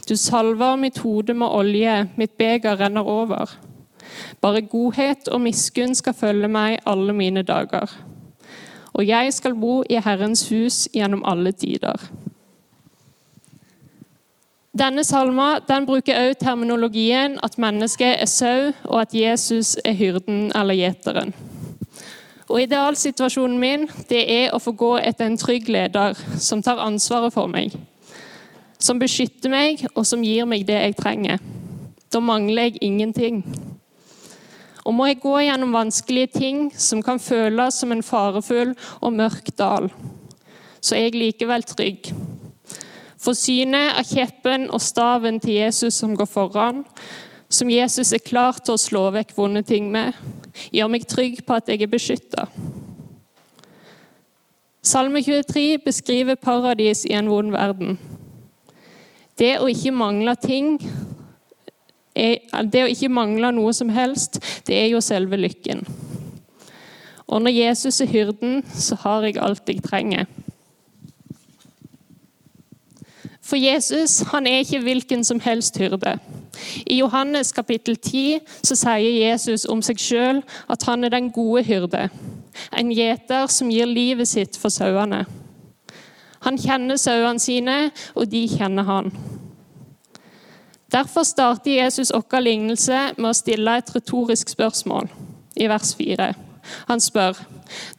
Du 0.08 0.16
salver 0.16 0.76
mitt 0.76 0.98
hode 1.02 1.34
med 1.34 1.50
olje, 1.50 2.08
mitt 2.16 2.38
beger 2.38 2.78
renner 2.80 3.06
over. 3.06 3.50
Bare 4.40 4.62
godhet 4.62 5.28
og 5.28 5.40
miskunn 5.40 5.94
skal 5.94 6.14
følge 6.14 6.48
meg 6.48 6.78
alle 6.86 7.12
mine 7.12 7.42
dager. 7.42 7.90
Og 8.92 9.06
jeg 9.08 9.32
skal 9.32 9.54
bo 9.54 9.82
i 9.90 10.00
Herrens 10.04 10.48
hus 10.48 10.88
gjennom 10.94 11.24
alle 11.24 11.52
tider. 11.52 11.96
Denne 14.72 15.02
salma 15.04 15.58
den 15.68 15.84
bruker 15.84 16.16
også 16.16 16.38
terminologien 16.46 17.34
at 17.44 17.58
mennesket 17.60 18.22
er 18.22 18.28
sau, 18.30 18.70
og 18.88 19.02
at 19.02 19.14
Jesus 19.14 19.74
er 19.84 19.92
hyrden 19.92 20.46
eller 20.56 20.78
gjeteren. 20.78 21.34
Og 22.48 22.62
Idealsituasjonen 22.62 23.58
min 23.60 23.84
det 24.08 24.22
er 24.32 24.54
å 24.56 24.60
få 24.60 24.72
gå 24.72 24.94
etter 25.04 25.28
en 25.28 25.36
trygg 25.36 25.68
leder 25.68 26.16
som 26.40 26.64
tar 26.64 26.80
ansvaret 26.80 27.34
for 27.36 27.52
meg. 27.52 27.76
Som 28.80 29.00
beskytter 29.00 29.52
meg, 29.52 29.84
og 29.92 30.08
som 30.08 30.24
gir 30.24 30.48
meg 30.48 30.64
det 30.66 30.80
jeg 30.80 30.96
trenger. 30.96 31.44
Da 32.08 32.24
mangler 32.24 32.70
jeg 32.70 32.80
ingenting. 32.80 33.44
Og 34.88 34.96
må 34.96 35.06
jeg 35.10 35.20
gå 35.20 35.36
gjennom 35.44 35.76
vanskelige 35.76 36.32
ting 36.40 36.66
som 36.74 37.04
kan 37.04 37.20
føles 37.20 37.76
som 37.76 37.92
en 37.92 38.02
farefull 38.02 38.72
og 39.00 39.16
mørk 39.20 39.52
dal, 39.56 39.92
så 40.80 40.96
er 40.96 41.10
jeg 41.10 41.20
likevel 41.20 41.68
trygg. 41.68 42.08
For 43.22 43.38
synet 43.38 43.94
av 44.00 44.06
kjeppen 44.08 44.66
og 44.74 44.82
staven 44.82 45.38
til 45.42 45.60
Jesus 45.60 46.00
som 46.02 46.16
går 46.18 46.26
foran, 46.26 46.82
som 47.52 47.70
Jesus 47.70 48.10
er 48.16 48.24
klar 48.24 48.58
til 48.58 48.74
å 48.74 48.80
slå 48.80 49.04
vekk 49.14 49.34
vonde 49.36 49.62
ting 49.66 49.90
med, 49.92 50.16
gjør 50.74 50.90
meg 50.90 51.06
trygg 51.06 51.42
på 51.46 51.58
at 51.58 51.68
jeg 51.70 51.84
er 51.84 51.92
beskytta. 51.92 52.46
Salme 54.82 55.22
23 55.22 55.78
beskriver 55.84 56.34
paradis 56.34 57.04
i 57.06 57.14
en 57.14 57.30
vond 57.30 57.52
verden. 57.54 57.98
Det 59.38 59.54
å 59.62 59.70
ikke 59.70 59.94
mangle 59.94 60.34
ting 60.42 60.76
det 62.12 62.82
å 62.84 62.90
ikke 62.90 63.08
mangle 63.08 63.52
noe 63.56 63.72
som 63.72 63.88
helst, 63.92 64.36
det 64.68 64.76
er 64.76 64.90
jo 64.92 65.00
selve 65.00 65.38
lykken. 65.40 65.80
Og 67.24 67.40
når 67.40 67.54
Jesus 67.56 68.02
er 68.04 68.10
hyrden, 68.12 68.60
så 68.68 68.98
har 69.00 69.24
jeg 69.24 69.40
alt 69.40 69.68
jeg 69.68 69.80
trenger. 69.84 70.26
For 73.42 73.58
Jesus 73.58 74.20
han 74.30 74.46
er 74.46 74.62
ikke 74.62 74.80
hvilken 74.84 75.24
som 75.24 75.40
helst 75.42 75.78
hyrde. 75.78 76.16
I 76.86 76.98
Johannes 77.00 77.52
kapittel 77.52 77.96
10 77.96 78.40
så 78.62 78.76
sier 78.78 79.18
Jesus 79.28 79.64
om 79.66 79.82
seg 79.82 79.98
sjøl 79.98 80.42
at 80.70 80.86
han 80.86 81.04
er 81.04 81.14
den 81.14 81.30
gode 81.34 81.64
hyrde. 81.66 82.08
En 82.76 82.92
gjeter 82.92 83.48
som 83.50 83.70
gir 83.72 83.88
livet 83.88 84.28
sitt 84.28 84.58
for 84.60 84.70
sauene. 84.70 85.24
Han 86.42 86.58
kjenner 86.58 86.98
sauene 86.98 87.42
sine, 87.42 87.76
og 88.14 88.30
de 88.30 88.46
kjenner 88.50 88.86
han. 88.86 89.12
Derfor 90.92 91.24
starter 91.24 91.78
Jesus 91.78 92.12
vår 92.12 92.42
lignelse 92.44 92.98
med 93.16 93.30
å 93.30 93.36
stille 93.36 93.78
et 93.78 93.94
retorisk 93.94 94.50
spørsmål 94.52 95.08
i 95.56 95.68
vers 95.70 95.94
4. 95.98 96.32
Han 96.90 97.00
spør 97.00 97.38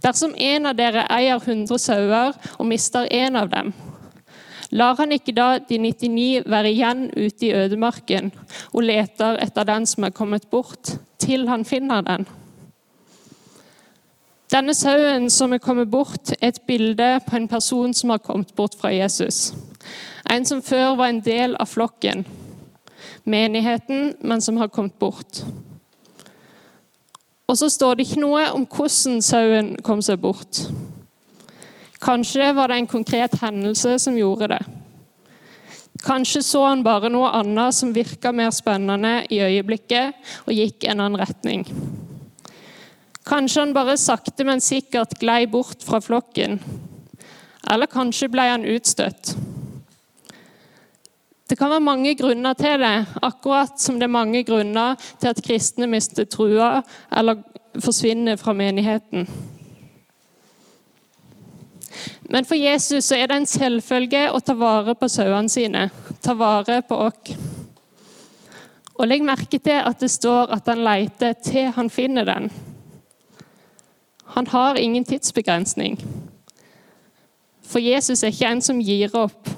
dersom 0.03 0.35
en 0.37 0.69
av 0.69 0.77
dere 0.77 1.07
eier 1.11 1.39
100 1.41 1.81
sauer 1.81 2.35
og 2.59 2.67
mister 2.69 3.09
en 3.11 3.39
av 3.39 3.49
dem, 3.49 3.73
lar 4.73 4.97
han 4.97 5.13
ikke 5.13 5.35
da 5.37 5.47
de 5.61 5.77
99 5.77 6.43
være 6.49 6.71
igjen 6.73 7.03
ute 7.13 7.47
i 7.47 7.53
ødemarken 7.53 8.31
og 8.73 8.85
leter 8.89 9.37
etter 9.43 9.67
den 9.69 9.85
som 9.89 10.07
er 10.07 10.15
kommet 10.15 10.49
bort, 10.51 10.95
til 11.21 11.47
han 11.47 11.65
finner 11.65 12.01
den? 12.03 12.25
Denne 14.53 14.73
sauen 14.77 15.29
som 15.33 15.53
er 15.53 15.61
kommet 15.63 15.89
bort, 15.89 16.33
er 16.39 16.51
et 16.51 16.61
bilde 16.67 17.19
på 17.25 17.37
en 17.37 17.47
person 17.49 17.93
som 17.93 18.11
har 18.13 18.21
kommet 18.21 18.53
bort 18.55 18.75
fra 18.77 18.91
Jesus. 18.93 19.53
En 20.29 20.45
som 20.45 20.61
før 20.61 20.95
var 20.99 21.09
en 21.09 21.23
del 21.25 21.55
av 21.57 21.71
flokken 21.71 22.25
menigheten, 23.23 24.13
men 24.19 24.41
som 24.41 24.57
har 24.57 24.67
kommet 24.67 24.99
bort. 24.99 25.43
Og 27.47 27.57
så 27.57 27.69
står 27.69 27.95
det 27.95 28.07
ikke 28.07 28.23
noe 28.23 28.45
om 28.55 28.65
hvordan 28.67 29.21
sauen 29.23 29.73
kom 29.83 30.01
seg 30.03 30.21
bort. 30.23 30.63
Kanskje 32.03 32.51
var 32.53 32.67
det 32.67 32.81
en 32.81 32.87
konkret 32.87 33.35
hendelse 33.41 33.97
som 33.99 34.17
gjorde 34.17 34.49
det. 34.51 34.63
Kanskje 36.03 36.41
så 36.43 36.65
han 36.65 36.83
bare 36.83 37.07
noe 37.13 37.29
annet 37.31 37.75
som 37.75 37.93
virka 37.95 38.33
mer 38.35 38.51
spennende 38.51 39.21
i 39.31 39.39
øyeblikket, 39.39 40.17
og 40.43 40.51
gikk 40.51 40.83
en 40.83 40.99
annen 40.99 41.21
retning. 41.21 41.63
Kanskje 43.23 43.63
han 43.63 43.71
bare 43.75 43.95
sakte, 43.95 44.43
men 44.43 44.59
sikkert 44.59 45.15
glei 45.21 45.45
bort 45.47 45.85
fra 45.87 46.01
flokken. 46.03 46.59
Eller 47.71 47.87
kanskje 47.87 48.27
ble 48.33 48.49
han 48.49 48.67
utstøtt. 48.67 49.31
Det 51.47 51.55
kan 51.59 51.71
være 51.71 51.85
mange 51.85 52.15
grunner 52.19 52.55
til 52.59 52.83
det, 52.83 52.93
akkurat 53.23 53.79
som 53.79 53.95
det 53.99 54.09
er 54.09 54.15
mange 54.15 54.43
grunner 54.43 54.99
til 55.21 55.31
at 55.31 55.41
kristne 55.43 55.87
mister 55.87 56.27
trua 56.27 56.81
eller 57.13 57.39
forsvinner 57.83 58.39
fra 58.41 58.55
menigheten. 58.57 59.27
Men 62.33 62.45
for 62.49 62.57
Jesus 62.57 63.11
er 63.11 63.27
det 63.29 63.35
en 63.37 63.45
selvfølge 63.45 64.23
å 64.33 64.39
ta 64.41 64.55
vare 64.57 64.95
på 64.97 65.05
sauene 65.11 65.51
sine, 65.53 65.83
ta 66.25 66.33
vare 66.33 66.79
på 66.81 66.97
oss. 67.05 67.35
Og 68.97 69.05
Legg 69.05 69.21
merke 69.25 69.59
til 69.61 69.77
at 69.77 70.01
det 70.01 70.09
står 70.09 70.49
at 70.55 70.69
han 70.69 70.81
leter 70.85 71.35
til 71.45 71.69
han 71.75 71.91
finner 71.93 72.25
den. 72.25 72.49
Han 74.33 74.47
har 74.49 74.81
ingen 74.81 75.05
tidsbegrensning. 75.05 75.99
For 77.61 77.81
Jesus 77.81 78.23
er 78.23 78.33
ikke 78.33 78.49
en 78.49 78.65
som 78.65 78.81
gir 78.81 79.13
opp. 79.13 79.49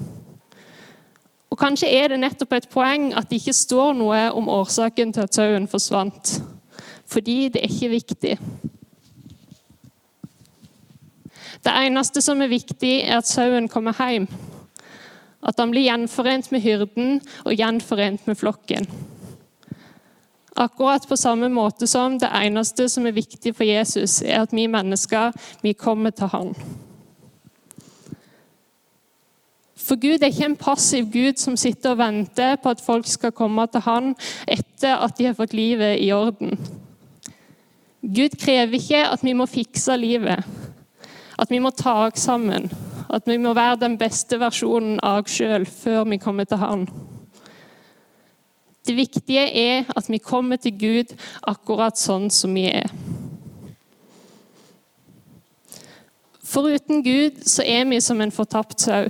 Og 1.52 1.60
Kanskje 1.60 1.88
er 1.96 2.12
det 2.12 2.20
nettopp 2.20 2.58
et 2.58 2.68
poeng 2.72 3.14
at 3.16 3.30
det 3.30 3.40
ikke 3.40 3.56
står 3.56 3.96
noe 3.96 4.26
om 4.36 4.52
årsaken 4.52 5.16
til 5.16 5.24
at 5.24 5.36
sauen 5.36 5.72
forsvant. 5.72 6.42
Fordi 7.08 7.38
det 7.54 7.64
er 7.64 7.72
ikke 7.72 7.94
viktig. 7.96 8.38
Det 11.66 11.74
eneste 11.74 12.22
som 12.22 12.42
er 12.42 12.52
viktig, 12.52 13.00
er 13.02 13.18
at 13.18 13.30
sauen 13.30 13.68
kommer 13.72 13.98
hjem. 13.98 14.28
At 15.46 15.58
han 15.62 15.74
blir 15.74 15.88
gjenforent 15.88 16.52
med 16.54 16.62
hyrden 16.62 17.20
og 17.46 17.58
gjenforent 17.58 18.28
med 18.30 18.38
flokken. 18.38 18.86
Akkurat 20.56 21.08
på 21.10 21.18
samme 21.18 21.50
måte 21.52 21.88
som 21.88 22.20
det 22.22 22.30
eneste 22.32 22.88
som 22.90 23.06
er 23.06 23.18
viktig 23.18 23.52
for 23.58 23.68
Jesus, 23.68 24.22
er 24.22 24.46
at 24.46 24.54
vi 24.56 24.70
mennesker 24.72 25.34
vi 25.62 25.74
kommer 25.74 26.14
til 26.16 26.32
Han. 26.32 26.54
For 29.76 30.00
Gud 30.02 30.24
er 30.24 30.32
ikke 30.32 30.48
en 30.48 30.58
passiv 30.58 31.10
Gud 31.14 31.42
som 31.42 31.58
sitter 31.60 31.92
og 31.92 32.00
venter 32.00 32.56
på 32.56 32.72
at 32.72 32.82
folk 32.82 33.10
skal 33.10 33.36
komme 33.36 33.68
til 33.68 33.84
Han 33.86 34.14
etter 34.48 34.96
at 34.96 35.18
de 35.18 35.28
har 35.28 35.36
fått 35.38 35.54
livet 35.54 36.00
i 36.02 36.14
orden. 36.16 36.56
Gud 38.02 38.38
krever 38.40 38.80
ikke 38.80 39.04
at 39.12 39.26
vi 39.26 39.34
må 39.34 39.46
fikse 39.50 39.98
livet, 39.98 40.46
at 41.38 41.52
vi 41.52 41.60
må 41.60 41.72
ta 41.76 42.06
oss 42.08 42.26
sammen, 42.26 42.70
at 43.10 43.28
vi 43.28 43.38
må 43.38 43.54
være 43.54 43.82
den 43.84 43.98
beste 44.00 44.40
versjonen 44.40 45.00
av 45.04 45.24
oss 45.24 45.36
sjøl 45.38 45.68
før 45.70 46.06
vi 46.10 46.22
kommer 46.22 46.48
til 46.50 46.62
Han. 46.64 46.88
Det 48.86 48.96
viktige 48.96 49.46
er 49.50 49.86
at 49.98 50.10
vi 50.10 50.22
kommer 50.22 50.62
til 50.62 50.78
Gud 50.78 51.16
akkurat 51.48 51.98
sånn 51.98 52.30
som 52.30 52.54
vi 52.54 52.68
er. 52.70 52.92
Foruten 56.46 57.02
Gud 57.04 57.42
så 57.50 57.66
er 57.66 57.88
vi 57.90 57.98
som 58.02 58.22
en 58.22 58.32
fortapt 58.32 58.86
sau 58.86 59.10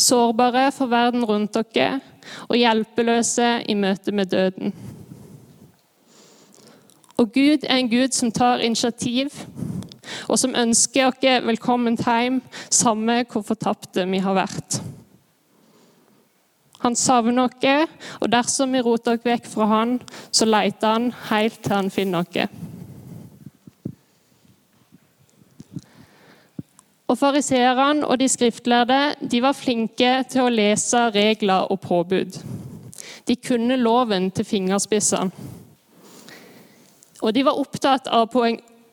sårbare 0.00 0.70
for 0.72 0.86
verden 0.86 1.24
rundt 1.26 1.54
dere 1.74 2.00
og 2.48 2.56
hjelpeløse 2.56 3.48
i 3.68 3.74
møte 3.74 4.12
med 4.12 4.30
døden. 4.32 4.72
Og 7.18 7.32
Gud 7.34 7.66
er 7.68 7.76
en 7.76 7.90
Gud 7.90 8.14
som 8.16 8.32
tar 8.32 8.62
initiativ, 8.64 9.28
og 10.28 10.38
som 10.40 10.56
ønsker 10.56 11.12
dere 11.22 11.44
velkommen 11.46 11.98
hjem, 12.00 12.40
samme 12.70 13.22
hvor 13.30 13.44
fortapte 13.46 14.06
vi 14.10 14.22
har 14.22 14.36
vært. 14.38 14.80
Han 16.80 16.96
savner 16.96 17.44
oss, 17.44 17.92
og 18.20 18.30
dersom 18.32 18.72
vi 18.72 18.80
roter 18.80 19.18
oss 19.18 19.26
vekk 19.28 19.48
fra 19.52 19.68
han, 19.68 19.98
så 20.32 20.48
leter 20.48 20.94
han 20.94 21.10
helt 21.28 21.60
til 21.60 21.76
han 21.76 21.90
finner 21.92 22.24
oss. 22.24 22.48
Og 27.10 27.18
Fariseerne 27.18 28.06
og 28.06 28.20
de 28.20 28.28
skriftlærde 28.30 29.00
de 29.30 29.40
var 29.42 29.56
flinke 29.58 30.12
til 30.30 30.46
å 30.46 30.52
lese 30.54 31.08
regler 31.10 31.66
og 31.72 31.80
påbud. 31.82 32.38
De 33.26 33.36
kunne 33.36 33.76
loven 33.76 34.30
til 34.30 34.46
fingerspissene. 34.46 35.48
Og 37.20 37.34
de 37.36 37.42
var 37.44 37.58
opptatt 37.60 38.06
av, 38.08 38.30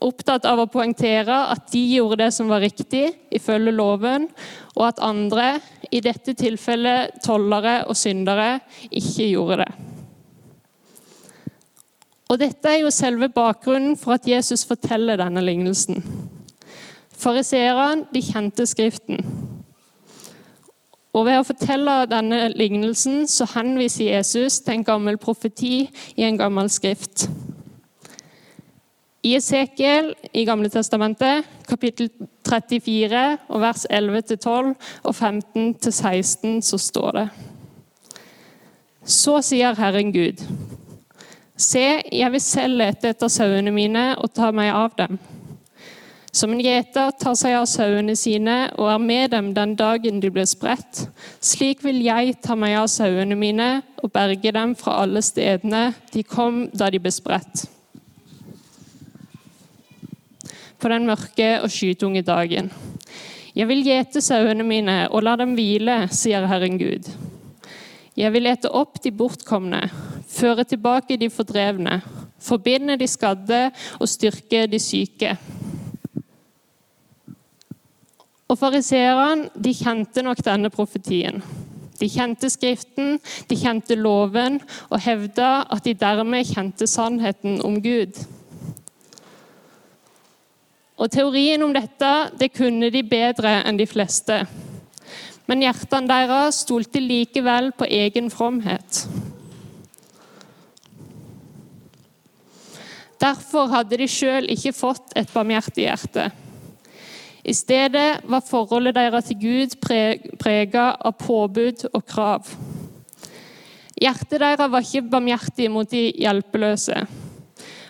opptatt 0.04 0.46
av, 0.46 0.62
å 0.62 0.70
poengtere 0.72 1.36
at 1.52 1.72
de 1.74 1.82
gjorde 1.96 2.22
det 2.24 2.32
som 2.36 2.50
var 2.52 2.64
riktig 2.64 3.10
ifølge 3.34 3.74
loven, 3.76 4.28
og 4.76 4.88
at 4.92 5.04
andre, 5.04 5.58
i 5.92 6.02
dette 6.04 6.36
tilfellet 6.38 7.22
tollere 7.24 7.82
og 7.88 7.96
syndere, 7.98 8.60
ikke 8.92 9.30
gjorde 9.32 9.62
det. 9.64 9.72
Og 12.28 12.40
Dette 12.42 12.68
er 12.68 12.82
jo 12.82 12.92
selve 12.92 13.30
bakgrunnen 13.32 13.96
for 13.96 14.18
at 14.18 14.28
Jesus 14.28 14.66
forteller 14.68 15.16
denne 15.20 15.40
lignelsen. 15.42 16.04
Fariseerne 17.18 18.22
kjente 18.22 18.68
Skriften. 18.68 19.24
Og 21.16 21.26
Ved 21.26 21.40
å 21.40 21.46
fortelle 21.48 21.94
denne 22.12 22.50
lignelsen 22.54 23.24
så 23.32 23.48
henviser 23.56 24.12
Jesus 24.12 24.60
til 24.62 24.76
en 24.76 24.84
gammel 24.86 25.18
profeti 25.18 25.88
i 26.14 26.28
en 26.28 26.38
gammel 26.38 26.70
skrift. 26.70 27.26
I 29.26 29.34
Esekiel 29.36 30.12
i 30.34 30.44
Gamle 30.46 30.70
Testamentet, 30.70 31.46
kapittel 31.68 32.10
34, 32.46 33.22
og 33.50 33.62
vers 33.64 33.86
11-12 33.90 34.74
og 35.04 35.16
15-16, 35.16 36.60
så 36.62 36.78
står 36.78 37.18
det 37.18 37.28
Så 39.08 39.40
sier 39.42 39.78
Herren 39.80 40.12
Gud, 40.14 40.44
se, 41.58 41.86
jeg 42.14 42.32
vil 42.32 42.44
selv 42.44 42.78
lete 42.84 43.10
etter 43.10 43.32
sauene 43.32 43.74
mine 43.74 44.12
og 44.22 44.30
ta 44.38 44.52
meg 44.54 44.70
av 44.76 44.94
dem. 45.00 45.18
Som 46.38 46.54
en 46.54 46.62
gjeter 46.62 47.16
tar 47.18 47.34
seg 47.40 47.56
av 47.58 47.66
sauene 47.66 48.14
sine 48.20 48.58
og 48.76 48.92
er 48.92 49.00
med 49.02 49.32
dem 49.34 49.48
den 49.56 49.74
dagen 49.80 50.20
de 50.22 50.30
blir 50.30 50.46
spredt, 50.46 51.08
slik 51.42 51.82
vil 51.88 52.04
jeg 52.06 52.36
ta 52.46 52.54
meg 52.54 52.76
av 52.78 52.92
sauene 52.94 53.40
mine 53.40 53.72
og 54.04 54.14
berge 54.14 54.54
dem 54.54 54.76
fra 54.78 55.00
alle 55.02 55.26
stedene 55.26 55.88
de 56.14 56.22
kom 56.28 56.68
da 56.78 56.92
de 56.94 57.02
ble 57.02 57.16
spredt. 57.16 57.66
På 60.78 60.92
den 60.94 61.08
mørke 61.10 61.58
og 61.64 61.72
skytunge 61.74 62.22
dagen. 62.22 62.70
Jeg 63.58 63.66
vil 63.68 63.82
gjete 63.82 64.22
sauene 64.22 64.62
mine 64.62 64.98
og 65.10 65.24
la 65.26 65.34
dem 65.40 65.56
hvile, 65.58 66.04
sier 66.14 66.46
Herren 66.46 66.78
Gud. 66.78 67.08
Jeg 68.18 68.34
vil 68.34 68.50
ete 68.50 68.70
opp 68.74 69.00
de 69.02 69.12
bortkomne, 69.14 69.80
føre 70.30 70.66
tilbake 70.66 71.18
de 71.18 71.30
fordrevne, 71.34 72.00
forbinde 72.42 72.98
de 72.98 73.08
skadde 73.10 73.68
og 73.98 74.10
styrke 74.10 74.66
de 74.70 74.80
syke. 74.82 75.36
Og 78.48 78.58
Fariseerne 78.58 79.50
de 79.58 79.74
kjente 79.76 80.24
nok 80.24 80.42
denne 80.46 80.70
profetien. 80.74 81.42
De 81.98 82.08
kjente 82.10 82.50
Skriften, 82.54 83.18
de 83.50 83.58
kjente 83.58 83.98
loven 83.98 84.62
og 84.90 85.02
hevda 85.02 85.66
at 85.74 85.86
de 85.86 85.98
dermed 85.98 86.46
kjente 86.46 86.88
sannheten 86.88 87.58
om 87.66 87.82
Gud. 87.82 88.14
Og 90.98 91.12
Teorien 91.14 91.62
om 91.62 91.74
dette 91.76 92.12
det 92.40 92.54
kunne 92.58 92.90
de 92.94 93.04
bedre 93.06 93.60
enn 93.70 93.78
de 93.78 93.86
fleste. 93.90 94.42
Men 95.48 95.62
hjertene 95.64 96.10
deres 96.10 96.64
stolte 96.66 97.00
likevel 97.00 97.70
på 97.78 97.86
egen 97.86 98.32
fromhet. 98.34 99.06
Derfor 103.22 103.70
hadde 103.72 103.98
de 103.98 104.10
sjøl 104.10 104.50
ikke 104.54 104.76
fått 104.78 105.16
et 105.18 105.30
barmhjertig 105.34 105.86
hjerte. 105.86 106.28
I 107.48 107.54
stedet 107.56 108.26
var 108.28 108.44
forholdet 108.44 108.98
deres 108.98 109.30
til 109.30 109.40
Gud 109.40 109.78
prega 109.82 110.90
av 111.00 111.16
påbud 111.22 111.88
og 111.94 112.04
krav. 112.06 112.50
Hjertet 113.98 114.42
deres 114.42 114.70
var 114.74 114.84
ikke 114.84 115.08
barmhjertig 115.14 115.70
mot 115.72 115.90
de 115.90 116.10
hjelpeløse, 116.12 117.06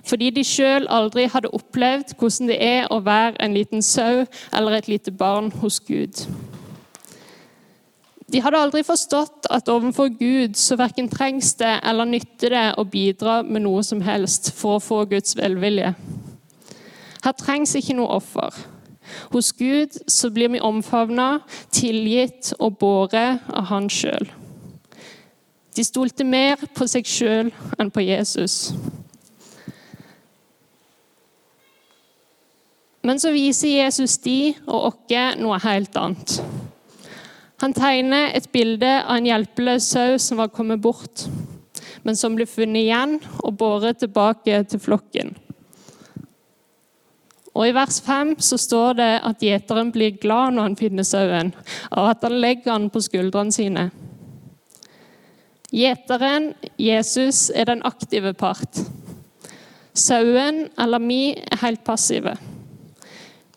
fordi 0.07 0.29
de 0.35 0.43
sjøl 0.47 0.87
aldri 0.89 1.27
hadde 1.31 1.51
opplevd 1.55 2.15
hvordan 2.17 2.51
det 2.51 2.57
er 2.63 2.87
å 2.91 3.01
være 3.03 3.35
en 3.43 3.55
liten 3.57 3.83
sau 3.85 4.23
eller 4.55 4.77
et 4.77 4.87
lite 4.87 5.11
barn 5.11 5.51
hos 5.61 5.79
Gud. 5.83 6.23
De 8.27 8.41
hadde 8.43 8.59
aldri 8.59 8.83
forstått 8.83 9.47
at 9.55 9.69
overfor 9.71 10.09
Gud 10.19 10.57
så 10.59 10.75
verken 10.79 11.07
trengs 11.07 11.53
det 11.59 11.77
eller 11.87 12.09
nytter 12.09 12.51
det 12.51 12.65
å 12.75 12.83
bidra 12.83 13.39
med 13.43 13.63
noe 13.63 13.83
som 13.87 14.01
helst 14.03 14.51
for 14.55 14.77
å 14.77 14.83
få 14.83 15.05
Guds 15.07 15.37
velvilje. 15.39 15.93
Her 17.23 17.35
trengs 17.39 17.75
ikke 17.79 17.95
noe 17.95 18.19
offer. 18.19 18.51
Hos 19.31 19.53
Gud 19.55 19.95
så 20.11 20.29
blir 20.35 20.51
vi 20.51 20.59
omfavna, 20.59 21.39
tilgitt 21.71 22.51
og 22.59 22.75
båret 22.81 23.47
av 23.47 23.69
Han 23.71 23.87
sjøl. 23.87 24.27
De 25.77 25.83
stolte 25.85 26.25
mer 26.27 26.59
på 26.75 26.87
seg 26.89 27.07
sjøl 27.07 27.51
enn 27.79 27.91
på 27.93 28.03
Jesus. 28.03 28.73
Men 33.07 33.21
så 33.23 33.31
viser 33.31 33.77
Jesus 33.77 34.17
de 34.19 34.51
og 34.65 34.89
oss 34.89 35.37
noe 35.39 35.59
helt 35.63 35.95
annet. 35.95 36.39
Han 37.63 37.73
tegner 37.73 38.33
et 38.35 38.51
bilde 38.51 38.89
av 38.99 39.15
en 39.15 39.25
hjelpeløs 39.25 39.85
sau 39.95 40.17
som 40.21 40.41
var 40.41 40.51
kommet 40.53 40.81
bort, 40.83 41.23
men 42.03 42.19
som 42.19 42.35
ble 42.35 42.45
funnet 42.45 42.83
igjen 42.83 43.15
og 43.39 43.55
båret 43.57 44.01
tilbake 44.03 44.59
til 44.69 44.81
flokken. 44.83 45.31
Og 47.57 47.63
I 47.65 47.73
vers 47.73 47.97
5 48.05 48.35
så 48.45 48.59
står 48.61 48.99
det 48.99 49.13
at 49.25 49.41
gjeteren 49.41 49.89
blir 49.95 50.19
glad 50.21 50.53
når 50.53 50.67
han 50.67 50.77
finner 50.77 51.07
sauen, 51.07 51.55
og 51.89 52.11
at 52.11 52.27
han 52.27 52.37
legger 52.43 52.75
den 52.75 52.91
på 52.93 53.01
skuldrene 53.01 53.55
sine. 53.55 53.87
Gjeteren, 55.73 56.51
Jesus, 56.77 57.47
er 57.49 57.71
den 57.71 57.81
aktive 57.87 58.35
part. 58.37 58.83
Sauen, 59.97 60.67
eller 60.77 61.01
vi, 61.07 61.33
er 61.33 61.63
helt 61.63 61.81
passive. 61.87 62.35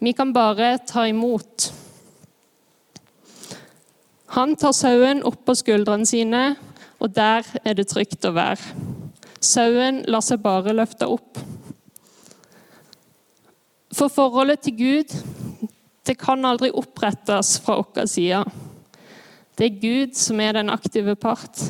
Vi 0.00 0.12
kan 0.16 0.32
bare 0.32 0.78
ta 0.88 1.02
imot. 1.08 1.72
Han 4.32 4.54
tar 4.56 4.72
sauen 4.72 5.18
opp 5.28 5.42
på 5.44 5.52
skuldrene 5.58 6.08
sine, 6.08 6.54
og 6.96 7.12
der 7.12 7.44
er 7.60 7.76
det 7.76 7.90
trygt 7.90 8.24
å 8.24 8.32
være. 8.32 8.72
Sauen 9.44 9.98
lar 10.08 10.24
seg 10.24 10.40
bare 10.40 10.72
løfte 10.72 11.04
opp. 11.04 11.40
For 13.92 14.08
forholdet 14.08 14.62
til 14.64 14.78
Gud 14.78 15.16
det 16.08 16.16
kan 16.16 16.48
aldri 16.48 16.70
opprettes 16.72 17.58
fra 17.60 17.76
vår 17.82 18.08
side. 18.08 18.40
Det 19.58 19.66
er 19.66 19.82
Gud 19.82 20.16
som 20.16 20.40
er 20.40 20.56
den 20.56 20.72
aktive 20.72 21.12
part. 21.20 21.60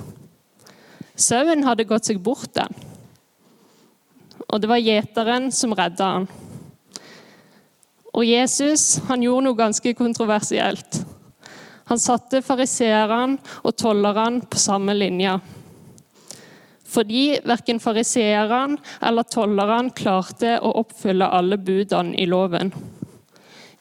Sauen 1.18 1.66
hadde 1.66 1.88
gått 1.88 2.06
seg 2.06 2.22
bort, 2.22 2.52
den. 2.54 2.70
Og 4.46 4.62
det 4.62 4.70
var 4.70 4.78
gjeteren 4.78 5.50
som 5.54 5.74
redda 5.74 6.12
han. 6.14 6.30
Og 8.16 8.26
Jesus 8.26 8.98
han 9.08 9.22
gjorde 9.22 9.46
noe 9.46 9.58
ganske 9.58 9.94
kontroversielt. 9.98 11.00
Han 11.90 11.98
satte 11.98 12.42
fariseerne 12.42 13.38
og 13.66 13.74
tollerne 13.78 14.46
på 14.50 14.60
samme 14.60 14.94
linje 14.96 15.38
fordi 16.90 17.38
verken 17.46 17.80
fariseerne 17.82 18.80
eller 19.06 19.26
tollerne 19.30 19.94
klarte 19.96 20.56
å 20.58 20.72
oppfylle 20.82 21.28
alle 21.30 21.58
budene 21.62 22.16
i 22.18 22.26
loven. 22.26 22.72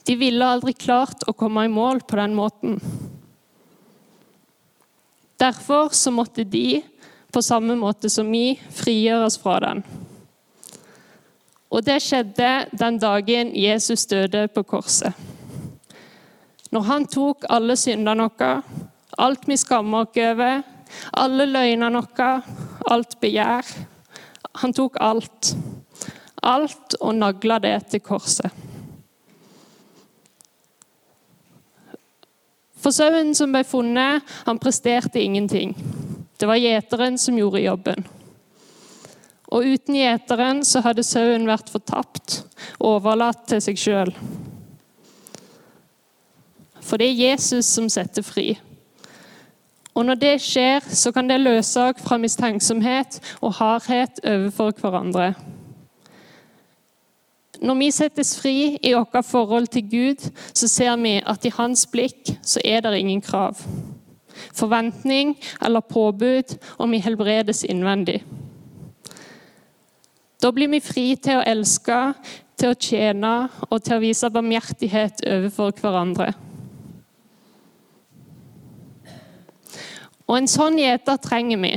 De 0.06 0.16
ville 0.18 0.46
aldri 0.46 0.76
klart 0.78 1.26
å 1.28 1.36
komme 1.38 1.66
i 1.66 1.72
mål 1.74 2.04
på 2.06 2.20
den 2.20 2.36
måten. 2.38 2.78
Derfor 5.40 5.94
så 5.96 6.12
måtte 6.12 6.44
de, 6.44 6.82
på 7.32 7.42
samme 7.46 7.76
måte 7.80 8.12
som 8.12 8.30
vi, 8.32 8.60
frigjøres 8.76 9.40
fra 9.42 9.60
den. 9.64 9.84
Og 11.70 11.86
det 11.86 12.00
skjedde 12.02 12.50
den 12.74 12.98
dagen 13.02 13.52
Jesus 13.54 14.06
døde 14.10 14.48
på 14.48 14.64
korset. 14.64 15.14
Når 16.74 16.86
han 16.86 17.06
tok 17.10 17.46
alle 17.50 17.76
syndene 17.78 18.30
våre, 18.30 18.62
alt 19.18 19.48
vi 19.50 19.58
skammer 19.58 20.06
oss 20.06 20.22
over, 20.22 20.64
alle 21.14 21.46
løgnene 21.50 22.02
våre, 22.02 22.32
alt 22.90 23.20
begjær. 23.22 23.70
Han 24.62 24.74
tok 24.74 24.98
alt. 25.02 25.54
Alt 26.42 26.96
og 27.02 27.16
nagla 27.20 27.60
det 27.60 27.76
til 27.92 28.02
korset. 28.02 28.50
For 32.80 32.96
sauen 32.96 33.34
som 33.36 33.52
ble 33.52 33.66
funnet, 33.68 34.24
han 34.48 34.60
presterte 34.62 35.20
ingenting. 35.20 35.76
Det 36.40 36.48
var 36.48 36.62
gjeteren 36.62 37.18
som 37.20 37.38
gjorde 37.38 37.66
jobben. 37.66 38.08
Og 39.50 39.66
uten 39.66 39.98
gjeteren 39.98 40.62
så 40.68 40.84
hadde 40.86 41.06
sauen 41.06 41.48
vært 41.50 41.72
fortapt, 41.74 42.44
overlatt 42.80 43.48
til 43.50 43.62
seg 43.66 43.82
sjøl. 43.82 44.14
For 46.86 47.02
det 47.02 47.10
er 47.10 47.22
Jesus 47.32 47.70
som 47.70 47.90
setter 47.90 48.26
fri. 48.26 48.54
Og 49.98 50.06
Når 50.06 50.16
det 50.22 50.36
skjer, 50.42 50.86
så 50.86 51.12
kan 51.12 51.28
det 51.28 51.42
løse 51.42 51.82
oss 51.82 52.02
fra 52.06 52.18
mistenksomhet 52.22 53.20
og 53.42 53.58
hardhet 53.58 54.22
overfor 54.24 54.72
hverandre. 54.80 55.34
Når 57.60 57.76
vi 57.76 57.90
settes 57.92 58.38
fri 58.40 58.78
i 58.80 58.94
vårt 58.96 59.26
forhold 59.28 59.68
til 59.68 59.90
Gud, 59.92 60.30
så 60.54 60.70
ser 60.72 60.96
vi 61.02 61.18
at 61.20 61.46
i 61.46 61.52
hans 61.58 61.84
blikk 61.92 62.32
så 62.42 62.62
er 62.64 62.86
det 62.86 63.02
ingen 63.02 63.22
krav, 63.22 63.60
forventning 64.56 65.36
eller 65.60 65.84
påbud 65.84 66.56
om 66.80 66.96
vi 66.96 67.04
helbredes 67.04 67.66
innvendig. 67.68 68.22
Da 70.40 70.52
blir 70.56 70.70
vi 70.72 70.80
fri 70.80 71.08
til 71.20 71.40
å 71.40 71.48
elske, 71.48 71.98
til 72.60 72.72
å 72.72 72.78
tjene 72.80 73.34
og 73.68 73.82
til 73.84 73.98
å 73.98 74.04
vise 74.04 74.30
barmhjertighet 74.32 75.24
overfor 75.28 75.74
hverandre. 75.82 76.32
Og 80.30 80.38
en 80.38 80.48
sånn 80.48 80.78
gjeter 80.80 81.20
trenger 81.24 81.60
vi. 81.64 81.74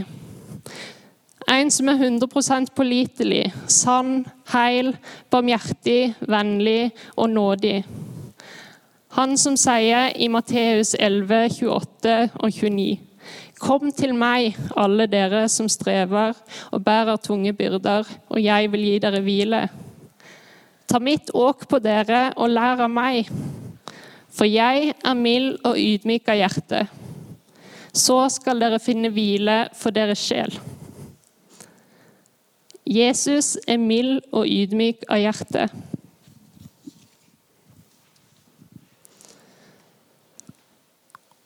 En 1.50 1.70
som 1.74 1.90
er 1.90 1.98
100% 1.98 2.70
pålitelig, 2.76 3.48
sann, 3.66 4.22
heil, 4.52 4.92
barmhjertig, 5.32 6.14
vennlig 6.30 6.92
og 7.16 7.32
nådig. 7.32 7.80
Han 9.18 9.34
som 9.36 9.58
sier 9.60 10.14
i 10.16 10.28
Matteus 10.32 10.94
11, 10.94 11.48
28 11.58 12.14
og 12.38 12.48
29.: 12.48 13.11
Kom 13.62 13.92
til 13.94 14.14
meg, 14.18 14.56
alle 14.74 15.06
dere 15.06 15.44
som 15.52 15.68
strever 15.70 16.34
og 16.74 16.82
bærer 16.82 17.20
tunge 17.22 17.52
byrder, 17.54 18.08
og 18.28 18.42
jeg 18.42 18.72
vil 18.72 18.88
gi 18.88 18.96
dere 19.04 19.22
hvile. 19.22 19.62
Ta 20.90 20.98
mitt 20.98 21.30
åk 21.30 21.68
på 21.70 21.78
dere 21.78 22.32
og 22.36 22.50
lær 22.50 22.82
av 22.82 22.90
meg, 22.90 23.30
for 24.32 24.50
jeg 24.50 24.90
er 24.98 25.14
mild 25.14 25.60
og 25.62 25.78
ydmyk 25.78 26.28
av 26.32 26.40
hjerte 26.42 26.82
så 27.92 28.24
skal 28.32 28.60
dere 28.60 28.80
finne 28.80 29.12
hvile 29.12 29.66
for 29.76 29.94
deres 29.94 30.20
sjel. 30.24 30.54
Jesus 32.88 33.54
er 33.68 33.78
mild 33.78 34.22
og 34.32 34.48
ydmyk 34.48 35.04
av 35.12 35.20
hjerte. 35.22 35.68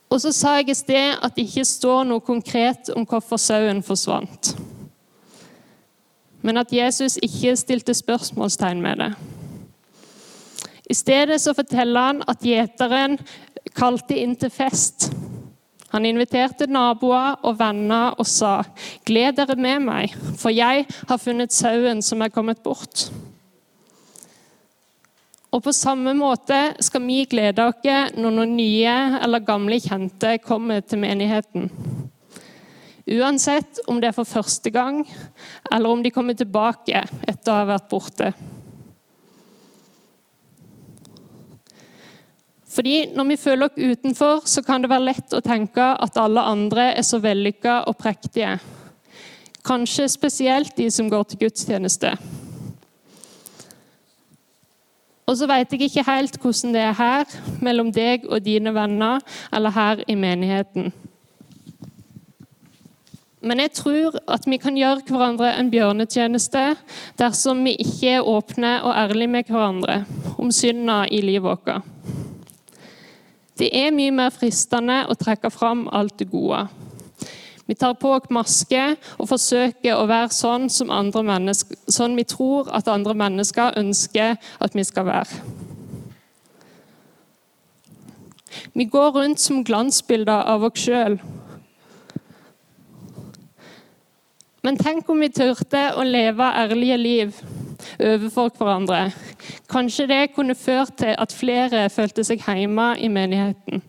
Og 0.09 0.21
så 0.23 0.31
sa 0.31 0.55
jeg 0.57 0.71
i 0.71 0.77
sted 0.77 1.19
at 1.23 1.35
det 1.35 1.47
ikke 1.49 1.65
står 1.67 2.05
noe 2.07 2.23
konkret 2.23 2.91
om 2.95 3.05
hvorfor 3.07 3.39
sauen 3.41 3.83
forsvant. 3.83 4.53
Men 6.41 6.61
at 6.61 6.71
Jesus 6.71 7.17
ikke 7.23 7.57
stilte 7.59 7.95
spørsmålstegn 7.97 8.81
med 8.81 9.03
det. 9.03 9.11
I 10.89 10.95
stedet 10.95 11.41
så 11.43 11.51
forteller 11.53 12.11
han 12.11 12.21
at 12.27 12.43
gjeteren 12.45 13.17
kalte 13.75 14.15
inn 14.15 14.37
til 14.39 14.53
fest. 14.53 15.09
Han 15.91 16.05
inviterte 16.07 16.67
naboer 16.71 17.39
og 17.43 17.59
venner 17.59 18.15
og 18.19 18.27
sa, 18.27 18.63
'Gled 19.05 19.35
dere 19.39 19.55
med 19.55 19.79
meg, 19.79 20.15
for 20.37 20.49
jeg 20.49 20.85
har 21.07 21.17
funnet 21.17 21.53
sauen 21.53 22.01
som 22.01 22.21
er 22.21 22.31
kommet 22.31 22.63
bort.' 22.63 23.09
Og 25.51 25.63
På 25.63 25.73
samme 25.73 26.11
måte 26.13 26.57
skal 26.83 27.05
vi 27.07 27.21
glede 27.29 27.63
oss 27.63 28.17
når 28.17 28.33
noen 28.35 28.57
nye 28.57 28.95
eller 29.23 29.45
gamle 29.47 29.79
kjente 29.79 30.37
kommer 30.43 30.83
til 30.83 30.99
menigheten. 30.99 31.69
Uansett 33.07 33.79
om 33.87 34.01
det 34.01 34.09
er 34.09 34.17
for 34.17 34.27
første 34.27 34.69
gang, 34.69 35.05
eller 35.71 35.89
om 35.89 36.01
de 36.03 36.11
kommer 36.11 36.35
tilbake 36.35 37.05
etter 37.23 37.51
å 37.53 37.59
ha 37.61 37.67
vært 37.69 37.87
borte. 37.89 38.33
Fordi 42.77 42.97
Når 43.15 43.25
vi 43.25 43.37
føler 43.41 43.65
oss 43.65 43.77
utenfor, 43.77 44.41
så 44.45 44.61
kan 44.61 44.83
det 44.83 44.91
være 44.91 45.07
lett 45.07 45.33
å 45.33 45.41
tenke 45.41 45.81
at 45.81 46.19
alle 46.21 46.43
andre 46.45 46.91
er 46.93 47.05
så 47.07 47.17
vellykka 47.23 47.87
og 47.87 47.97
prektige. 47.97 48.59
Kanskje 49.65 50.05
spesielt 50.11 50.75
de 50.77 50.91
som 50.91 51.09
går 51.09 51.23
til 51.23 51.47
gudstjeneste. 51.47 52.11
Og 55.27 55.35
så 55.35 55.47
vet 55.49 55.73
jeg 55.73 55.89
ikke 55.89 56.05
helt 56.07 56.37
hvordan 56.39 56.71
det 56.75 56.83
er 56.87 56.95
her, 56.95 57.35
mellom 57.61 57.91
deg 57.91 58.23
og 58.29 58.45
dine 58.45 58.71
venner, 58.75 59.19
eller 59.51 59.75
her 59.75 60.03
i 60.07 60.15
menigheten. 60.15 60.93
Men 63.47 63.59
jeg 63.61 63.71
tror 63.77 64.15
at 64.27 64.47
vi 64.49 64.57
kan 64.57 64.77
gjøre 64.79 65.03
hverandre 65.07 65.51
en 65.59 65.69
bjørnetjeneste 65.71 66.63
dersom 67.19 67.61
vi 67.67 67.75
ikke 67.83 68.15
er 68.17 68.25
åpne 68.25 68.79
og 68.81 68.95
ærlige 68.97 69.29
med 69.35 69.51
hverandre 69.51 69.99
om 70.39 70.51
synda 70.51 71.03
i 71.11 71.21
livet 71.21 71.45
vårt. 71.45 71.83
Det 73.57 73.69
er 73.73 73.93
mye 73.93 74.13
mer 74.13 74.33
fristende 74.33 75.03
å 75.09 75.15
trekke 75.17 75.51
fram 75.53 75.85
alt 75.91 76.17
det 76.19 76.31
gode. 76.31 76.65
Vi 77.67 77.75
tar 77.75 77.97
på 77.99 78.13
oss 78.15 78.29
maske 78.31 78.83
og 79.19 79.27
forsøker 79.27 79.97
å 79.97 80.05
være 80.07 80.31
sånn, 80.31 80.69
sånn 80.71 82.15
vi 82.15 82.23
tror 82.27 82.69
at 82.75 82.87
andre 82.87 83.15
mennesker 83.17 83.75
ønsker 83.79 84.37
at 84.63 84.77
vi 84.77 84.85
skal 84.87 85.09
være. 85.09 85.41
Vi 88.73 88.85
går 88.87 89.11
rundt 89.15 89.41
som 89.43 89.65
glansbilder 89.67 90.47
av 90.47 90.63
oss 90.63 90.85
sjøl. 90.85 91.19
Men 94.63 94.79
tenk 94.79 95.09
om 95.09 95.19
vi 95.23 95.29
turte 95.31 95.83
å 95.95 96.03
leve 96.03 96.47
ærlige 96.63 96.97
liv 96.99 97.37
overfor 97.99 98.49
hverandre. 98.57 99.11
Kanskje 99.71 100.07
det 100.09 100.23
kunne 100.35 100.55
ført 100.55 100.97
til 100.99 101.13
at 101.15 101.35
flere 101.35 101.85
følte 101.93 102.25
seg 102.27 102.43
hjemme 102.43 102.93
i 102.99 103.11
menigheten. 103.11 103.83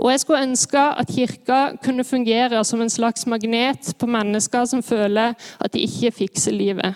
Og 0.00 0.10
Jeg 0.10 0.20
skulle 0.20 0.42
ønske 0.42 0.80
at 0.80 1.08
kirka 1.12 1.76
kunne 1.84 2.04
fungere 2.04 2.64
som 2.64 2.80
en 2.80 2.90
slags 2.90 3.26
magnet 3.26 3.94
på 3.98 4.06
mennesker 4.06 4.64
som 4.64 4.82
føler 4.82 5.34
at 5.60 5.72
de 5.74 5.82
ikke 5.84 6.10
fikser 6.10 6.52
livet. 6.56 6.94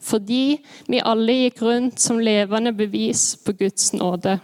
Fordi 0.00 0.60
vi 0.88 1.00
alle 1.00 1.32
gikk 1.32 1.62
rundt 1.62 2.00
som 2.00 2.18
levende 2.20 2.74
bevis 2.76 3.38
på 3.44 3.52
Guds 3.52 3.92
nåde. 3.92 4.38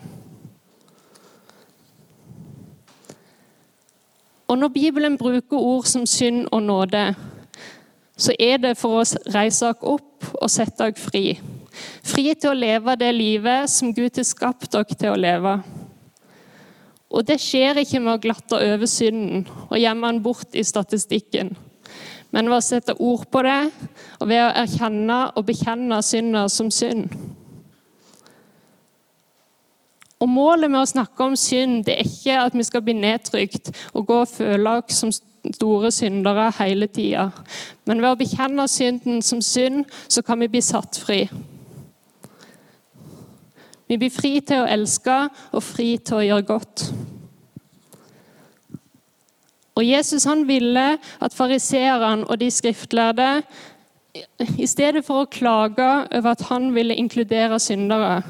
Og 4.49 4.59
Når 4.59 4.69
Bibelen 4.69 5.19
bruker 5.19 5.57
ord 5.57 5.85
som 5.85 6.07
synd 6.07 6.47
og 6.53 6.63
nåde, 6.63 7.15
så 8.17 8.33
er 8.41 8.57
det 8.57 8.77
for 8.77 9.01
å 9.01 9.05
reise 9.35 9.69
oss 9.69 9.85
opp 9.85 10.33
og 10.35 10.51
sette 10.51 10.89
oss 10.89 11.01
fri. 11.01 11.39
Fri 12.05 12.35
til 12.35 12.51
å 12.51 12.57
leve 12.57 12.97
det 12.97 13.15
livet 13.15 13.71
som 13.71 13.95
Gud 13.95 14.17
har 14.17 14.29
skapt 14.29 14.73
dere 14.73 14.97
til 14.97 15.13
å 15.13 15.21
leve. 15.21 15.57
Og 17.13 17.27
Det 17.29 17.37
skjer 17.41 17.83
ikke 17.83 18.01
med 18.01 18.15
å 18.15 18.23
glatte 18.23 18.57
over 18.57 18.89
synden 18.89 19.45
og 19.69 19.77
gjemme 19.77 20.09
den 20.09 20.23
bort 20.25 20.57
i 20.57 20.65
statistikken, 20.65 21.53
men 22.33 22.49
ved 22.49 22.57
å 22.57 22.65
sette 22.65 22.97
ord 22.97 23.27
på 23.29 23.43
det 23.45 23.61
og 24.19 24.31
ved 24.31 24.41
å 24.41 24.55
erkjenne 24.63 25.19
og 25.37 25.45
bekjenne 25.47 25.99
synder 26.07 26.49
som 26.49 26.71
synd. 26.73 27.13
Og 30.23 30.31
Målet 30.31 30.71
med 30.71 30.81
å 30.81 30.89
snakke 30.89 31.27
om 31.27 31.37
synd 31.37 31.83
det 31.89 31.99
er 31.99 32.09
ikke 32.09 32.39
at 32.47 32.57
vi 32.57 32.65
skal 32.65 32.85
bli 32.87 32.95
nedtrykt 32.95 33.73
og 33.93 34.07
gå 34.07 34.21
og 34.23 34.31
føle 34.31 34.77
oss 34.79 35.03
som 35.03 35.13
store 35.13 35.91
syndere 35.91 36.53
hele 36.61 36.87
tida. 36.87 37.33
Men 37.91 38.01
ved 38.01 38.15
å 38.15 38.19
bekjenne 38.21 38.69
synden 38.71 39.19
som 39.27 39.43
synd, 39.43 39.85
så 40.09 40.23
kan 40.23 40.39
vi 40.41 40.49
bli 40.53 40.63
satt 40.63 41.01
fri. 41.03 41.25
Vi 43.93 43.99
blir 44.01 44.13
fri 44.13 44.39
til 44.41 44.63
å 44.63 44.69
elske 44.73 45.17
og 45.53 45.61
fri 45.61 45.99
til 46.01 46.17
å 46.17 46.25
gjøre 46.25 46.47
godt. 46.49 46.87
Og 49.77 49.85
Jesus 49.85 50.25
han 50.29 50.47
ville 50.49 50.87
at 50.97 51.37
fariseerne 51.37 52.25
og 52.25 52.41
de 52.41 52.49
skriftlærde 52.53 53.29
i 54.57 54.69
stedet 54.69 55.05
for 55.05 55.23
å 55.23 55.29
klage 55.29 55.91
over 56.09 56.33
at 56.33 56.49
han 56.49 56.71
ville 56.73 56.97
inkludere 56.97 57.61
syndere, 57.61 58.23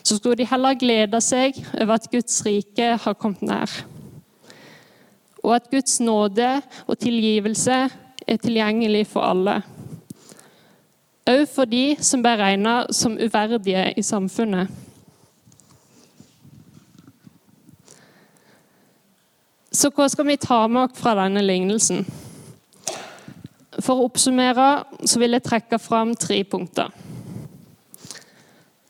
så 0.00 0.16
skulle 0.16 0.40
de 0.40 0.48
heller 0.48 0.80
glede 0.80 1.20
seg 1.24 1.60
over 1.76 1.96
at 1.96 2.08
Guds 2.12 2.40
rike 2.48 2.94
har 3.04 3.20
kommet 3.20 3.44
nær 3.44 3.82
og 5.42 5.56
at 5.56 5.70
Guds 5.70 6.00
nåde 6.00 6.48
og 6.86 6.98
tilgivelse 7.02 7.78
er 8.26 8.38
tilgjengelig 8.38 9.06
for 9.10 9.26
alle. 9.26 9.58
Òg 11.26 11.44
for 11.50 11.70
de 11.70 11.96
som 12.02 12.22
ble 12.22 12.36
regna 12.38 12.76
som 12.94 13.18
uverdige 13.18 13.88
i 13.98 14.02
samfunnet. 14.06 14.70
Så 19.72 19.88
hva 19.88 20.04
skal 20.12 20.26
vi 20.28 20.36
ta 20.36 20.66
med 20.68 20.82
oss 20.84 21.00
fra 21.00 21.14
denne 21.16 21.40
lignelsen? 21.44 22.04
For 23.80 23.96
å 23.96 24.08
oppsummere 24.10 24.84
så 25.08 25.20
vil 25.22 25.32
jeg 25.32 25.46
trekke 25.46 25.78
fram 25.80 26.12
tre 26.12 26.42
punkter. 26.44 26.92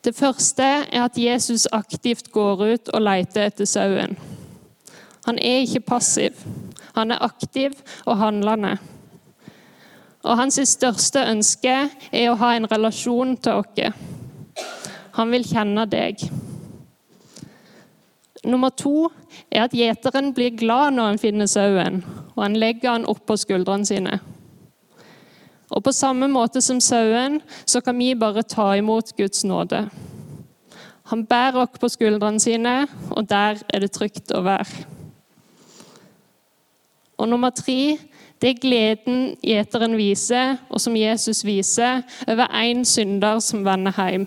Det 0.03 0.11
første 0.19 0.67
er 0.67 1.05
at 1.05 1.19
Jesus 1.19 1.69
aktivt 1.71 2.33
går 2.35 2.65
ut 2.73 2.91
og 2.91 3.05
leter 3.07 3.47
etter 3.47 3.69
sauen. 3.71 4.17
Han 5.29 5.39
er 5.39 5.63
ikke 5.63 5.85
passiv. 5.93 6.35
Han 6.97 7.15
er 7.15 7.23
aktiv 7.23 7.79
og 8.03 8.19
handlende. 8.19 8.75
Og 10.27 10.39
hans 10.39 10.59
største 10.67 11.23
ønske 11.31 11.77
er 12.11 12.31
å 12.31 12.39
ha 12.43 12.57
en 12.57 12.67
relasjon 12.71 13.37
til 13.39 13.63
oss. 13.63 14.03
Han 15.15 15.31
vil 15.31 15.47
kjenne 15.47 15.87
deg. 15.87 16.27
Nummer 18.45 18.71
to 18.75 19.09
er 19.51 19.69
at 19.69 19.75
gjeteren 19.77 20.33
blir 20.35 20.57
glad 20.59 20.97
når 20.97 21.13
han 21.13 21.21
finner 21.23 21.47
sauen, 21.47 22.01
og 22.35 22.43
han 22.43 22.59
legger 22.59 22.97
han 22.97 23.07
opp 23.07 23.23
på 23.27 23.37
skuldrene 23.39 23.87
sine. 23.87 24.19
Og 25.73 25.83
På 25.85 25.93
samme 25.93 26.29
måte 26.29 26.61
som 26.61 26.81
sauen 26.81 27.41
så 27.65 27.81
kan 27.81 27.99
vi 27.99 28.15
bare 28.15 28.43
ta 28.43 28.75
imot 28.77 29.15
Guds 29.17 29.45
nåde. 29.45 29.87
Han 31.13 31.27
bærer 31.27 31.63
oss 31.63 31.79
på 31.81 31.89
skuldrene 31.89 32.41
sine, 32.41 32.87
og 33.11 33.29
der 33.29 33.63
er 33.69 33.81
det 33.81 33.93
trygt 33.93 34.33
å 34.35 34.43
være. 34.43 34.87
Og 37.19 37.29
nummer 37.29 37.51
tre 37.55 37.99
det 38.43 38.51
er 38.51 38.59
gleden 38.59 39.19
gjeteren 39.39 39.95
viser, 39.95 40.57
og 40.69 40.81
som 40.83 40.97
Jesus 40.99 41.45
viser, 41.47 42.03
over 42.27 42.51
én 42.59 42.83
synder 42.85 43.39
som 43.39 43.63
vender 43.65 43.95
hjem. 43.95 44.27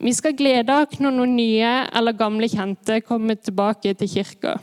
Vi 0.00 0.12
skal 0.16 0.32
glede 0.32 0.72
oss 0.80 0.96
når 0.96 1.12
noen 1.12 1.34
nye 1.36 1.70
eller 1.92 2.16
gamle 2.16 2.48
kjente 2.48 3.02
kommer 3.04 3.36
tilbake 3.36 3.92
til 4.00 4.08
kirka. 4.08 4.54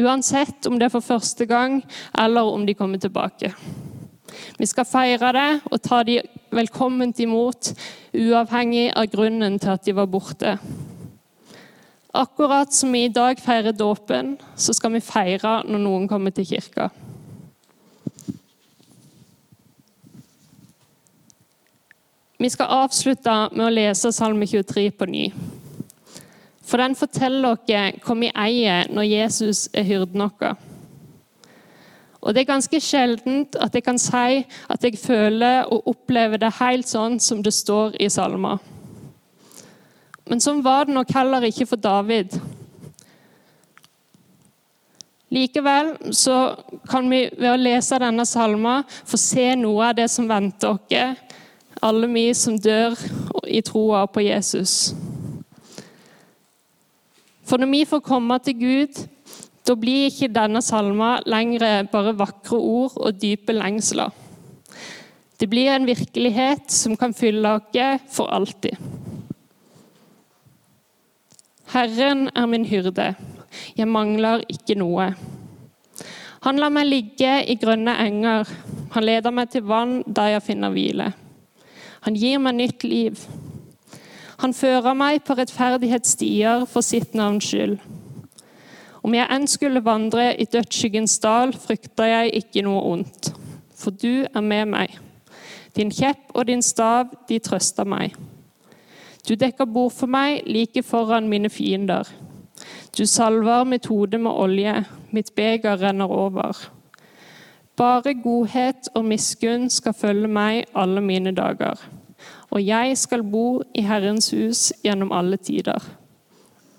Uansett 0.00 0.64
om 0.70 0.78
det 0.80 0.86
er 0.86 0.94
for 0.94 1.04
første 1.04 1.44
gang, 1.44 1.82
eller 2.16 2.48
om 2.48 2.64
de 2.64 2.74
kommer 2.78 2.96
tilbake. 3.02 3.50
Vi 4.56 4.68
skal 4.70 4.88
feire 4.88 5.32
det 5.36 5.50
og 5.68 5.82
ta 5.84 6.00
de 6.08 6.22
velkomment 6.56 7.20
imot, 7.20 7.74
uavhengig 8.16 8.86
av 8.96 9.10
grunnen 9.12 9.60
til 9.60 9.74
at 9.74 9.84
de 9.84 9.96
var 9.98 10.08
borte. 10.08 10.56
Akkurat 12.16 12.72
som 12.72 12.96
vi 12.96 13.04
i 13.10 13.12
dag 13.12 13.38
feirer 13.44 13.76
dåpen, 13.76 14.38
så 14.56 14.72
skal 14.72 14.96
vi 14.96 15.04
feire 15.04 15.60
når 15.68 15.84
noen 15.84 16.08
kommer 16.08 16.32
til 16.32 16.48
kirka. 16.48 16.88
Vi 22.40 22.48
skal 22.48 22.70
avslutte 22.72 23.32
med 23.52 23.66
å 23.66 23.72
lese 23.72 24.08
Salme 24.16 24.46
23 24.48 24.86
på 24.96 25.04
ny. 25.12 25.26
For 26.64 26.80
den 26.80 26.94
forteller 26.96 27.50
oss 27.52 27.68
hva 28.06 28.14
vi 28.16 28.30
eier 28.32 28.88
når 28.88 29.08
Jesus 29.10 29.66
er 29.76 29.84
hyrden 29.84 30.24
vår. 30.24 30.54
Og 32.20 32.32
Det 32.32 32.40
er 32.40 32.48
ganske 32.48 32.80
sjeldent 32.80 33.58
at 33.60 33.76
jeg 33.76 33.84
kan 33.84 34.00
si 34.00 34.40
at 34.72 34.86
jeg 34.88 34.96
føler 35.02 35.68
og 35.68 35.92
opplever 35.92 36.40
det 36.40 36.54
helt 36.62 36.88
sånn 36.88 37.20
som 37.20 37.42
det 37.44 37.52
står 37.52 38.00
i 38.00 38.08
salmer. 38.08 38.56
Men 40.24 40.40
sånn 40.40 40.64
var 40.64 40.88
det 40.88 40.96
nok 40.96 41.12
heller 41.12 41.44
ikke 41.44 41.68
for 41.68 41.76
David. 41.76 42.40
Likevel 45.28 45.92
så 46.16 46.54
kan 46.88 47.04
vi 47.12 47.26
ved 47.36 47.52
å 47.52 47.60
lese 47.60 48.00
denne 48.00 48.24
salma 48.24 48.80
få 48.88 49.20
se 49.20 49.50
noe 49.60 49.90
av 49.92 50.00
det 50.00 50.08
som 50.08 50.28
venter 50.28 50.72
oss, 50.72 51.20
alle 51.80 52.08
vi 52.12 52.26
som 52.36 52.58
dør 52.60 52.96
i 53.48 53.62
troa 53.64 54.04
på 54.06 54.24
Jesus. 54.24 54.92
For 57.48 57.58
når 57.58 57.70
vi 57.72 57.84
får 57.88 58.02
komme 58.06 58.36
til 58.44 58.58
Gud, 58.60 59.00
da 59.66 59.76
blir 59.78 60.08
ikke 60.08 60.30
denne 60.32 60.62
salma 60.64 61.16
lenger 61.26 61.88
bare 61.92 62.16
vakre 62.18 62.58
ord 62.58 62.96
og 62.96 63.18
dype 63.20 63.54
lengsler. 63.56 64.12
Det 65.40 65.48
blir 65.48 65.72
en 65.72 65.88
virkelighet 65.88 66.68
som 66.70 66.96
kan 67.00 67.14
fylle 67.16 67.56
oss 67.56 68.06
for 68.12 68.28
alltid. 68.28 68.76
Herren 71.70 72.28
er 72.34 72.46
min 72.50 72.66
hyrde, 72.66 73.14
jeg 73.76 73.88
mangler 73.88 74.42
ikke 74.50 74.74
noe. 74.74 75.12
Han 76.42 76.58
lar 76.58 76.72
meg 76.74 76.88
ligge 76.88 77.30
i 77.46 77.54
grønne 77.60 77.94
enger, 78.02 78.48
han 78.90 79.06
leder 79.06 79.30
meg 79.30 79.52
til 79.52 79.62
vann 79.70 80.00
der 80.06 80.34
jeg 80.34 80.46
finner 80.48 80.74
hvile. 80.74 81.12
Han 82.06 82.16
gir 82.16 82.40
meg 82.40 82.56
nytt 82.56 82.84
liv. 82.84 83.24
Han 84.40 84.54
fører 84.56 84.96
meg 84.96 85.20
på 85.26 85.36
rettferdighetsstier 85.36 86.64
for 86.70 86.84
sitt 86.84 87.12
navns 87.14 87.50
skyld. 87.50 87.76
Om 89.04 89.16
jeg 89.16 89.28
enn 89.32 89.46
skulle 89.48 89.84
vandre 89.84 90.30
i 90.36 90.46
dødsskyggens 90.48 91.18
dal, 91.20 91.52
frykter 91.56 92.08
jeg 92.08 92.34
ikke 92.42 92.64
noe 92.64 92.80
ondt, 92.94 93.30
for 93.76 93.92
du 93.92 94.24
er 94.24 94.44
med 94.44 94.72
meg. 94.72 94.96
Din 95.76 95.92
kjepp 95.92 96.34
og 96.34 96.48
din 96.48 96.64
stav, 96.64 97.12
de 97.28 97.38
trøster 97.38 97.88
meg. 97.88 98.16
Du 99.28 99.36
dekker 99.36 99.68
bord 99.68 99.92
for 99.92 100.08
meg 100.10 100.42
like 100.48 100.82
foran 100.82 101.28
mine 101.28 101.52
fiender. 101.52 102.08
Du 102.96 103.06
salver 103.06 103.64
mitt 103.64 103.86
hode 103.92 104.18
med 104.18 104.32
olje, 104.32 104.74
mitt 105.12 105.34
beger 105.36 105.80
renner 105.80 106.08
over. 106.10 106.56
Bare 107.80 108.12
godhet 108.14 108.90
og 108.94 109.06
miskunn 109.08 109.70
skal 109.72 109.96
følge 109.96 110.28
meg 110.28 110.66
alle 110.76 111.00
mine 111.00 111.32
dager. 111.32 111.80
Og 112.52 112.60
jeg 112.66 112.98
skal 112.98 113.22
bo 113.24 113.62
i 113.74 113.86
Herrens 113.86 114.30
hus 114.36 114.66
gjennom 114.84 115.14
alle 115.16 115.38
tider. 115.40 115.80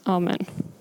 Amen. 0.05 0.45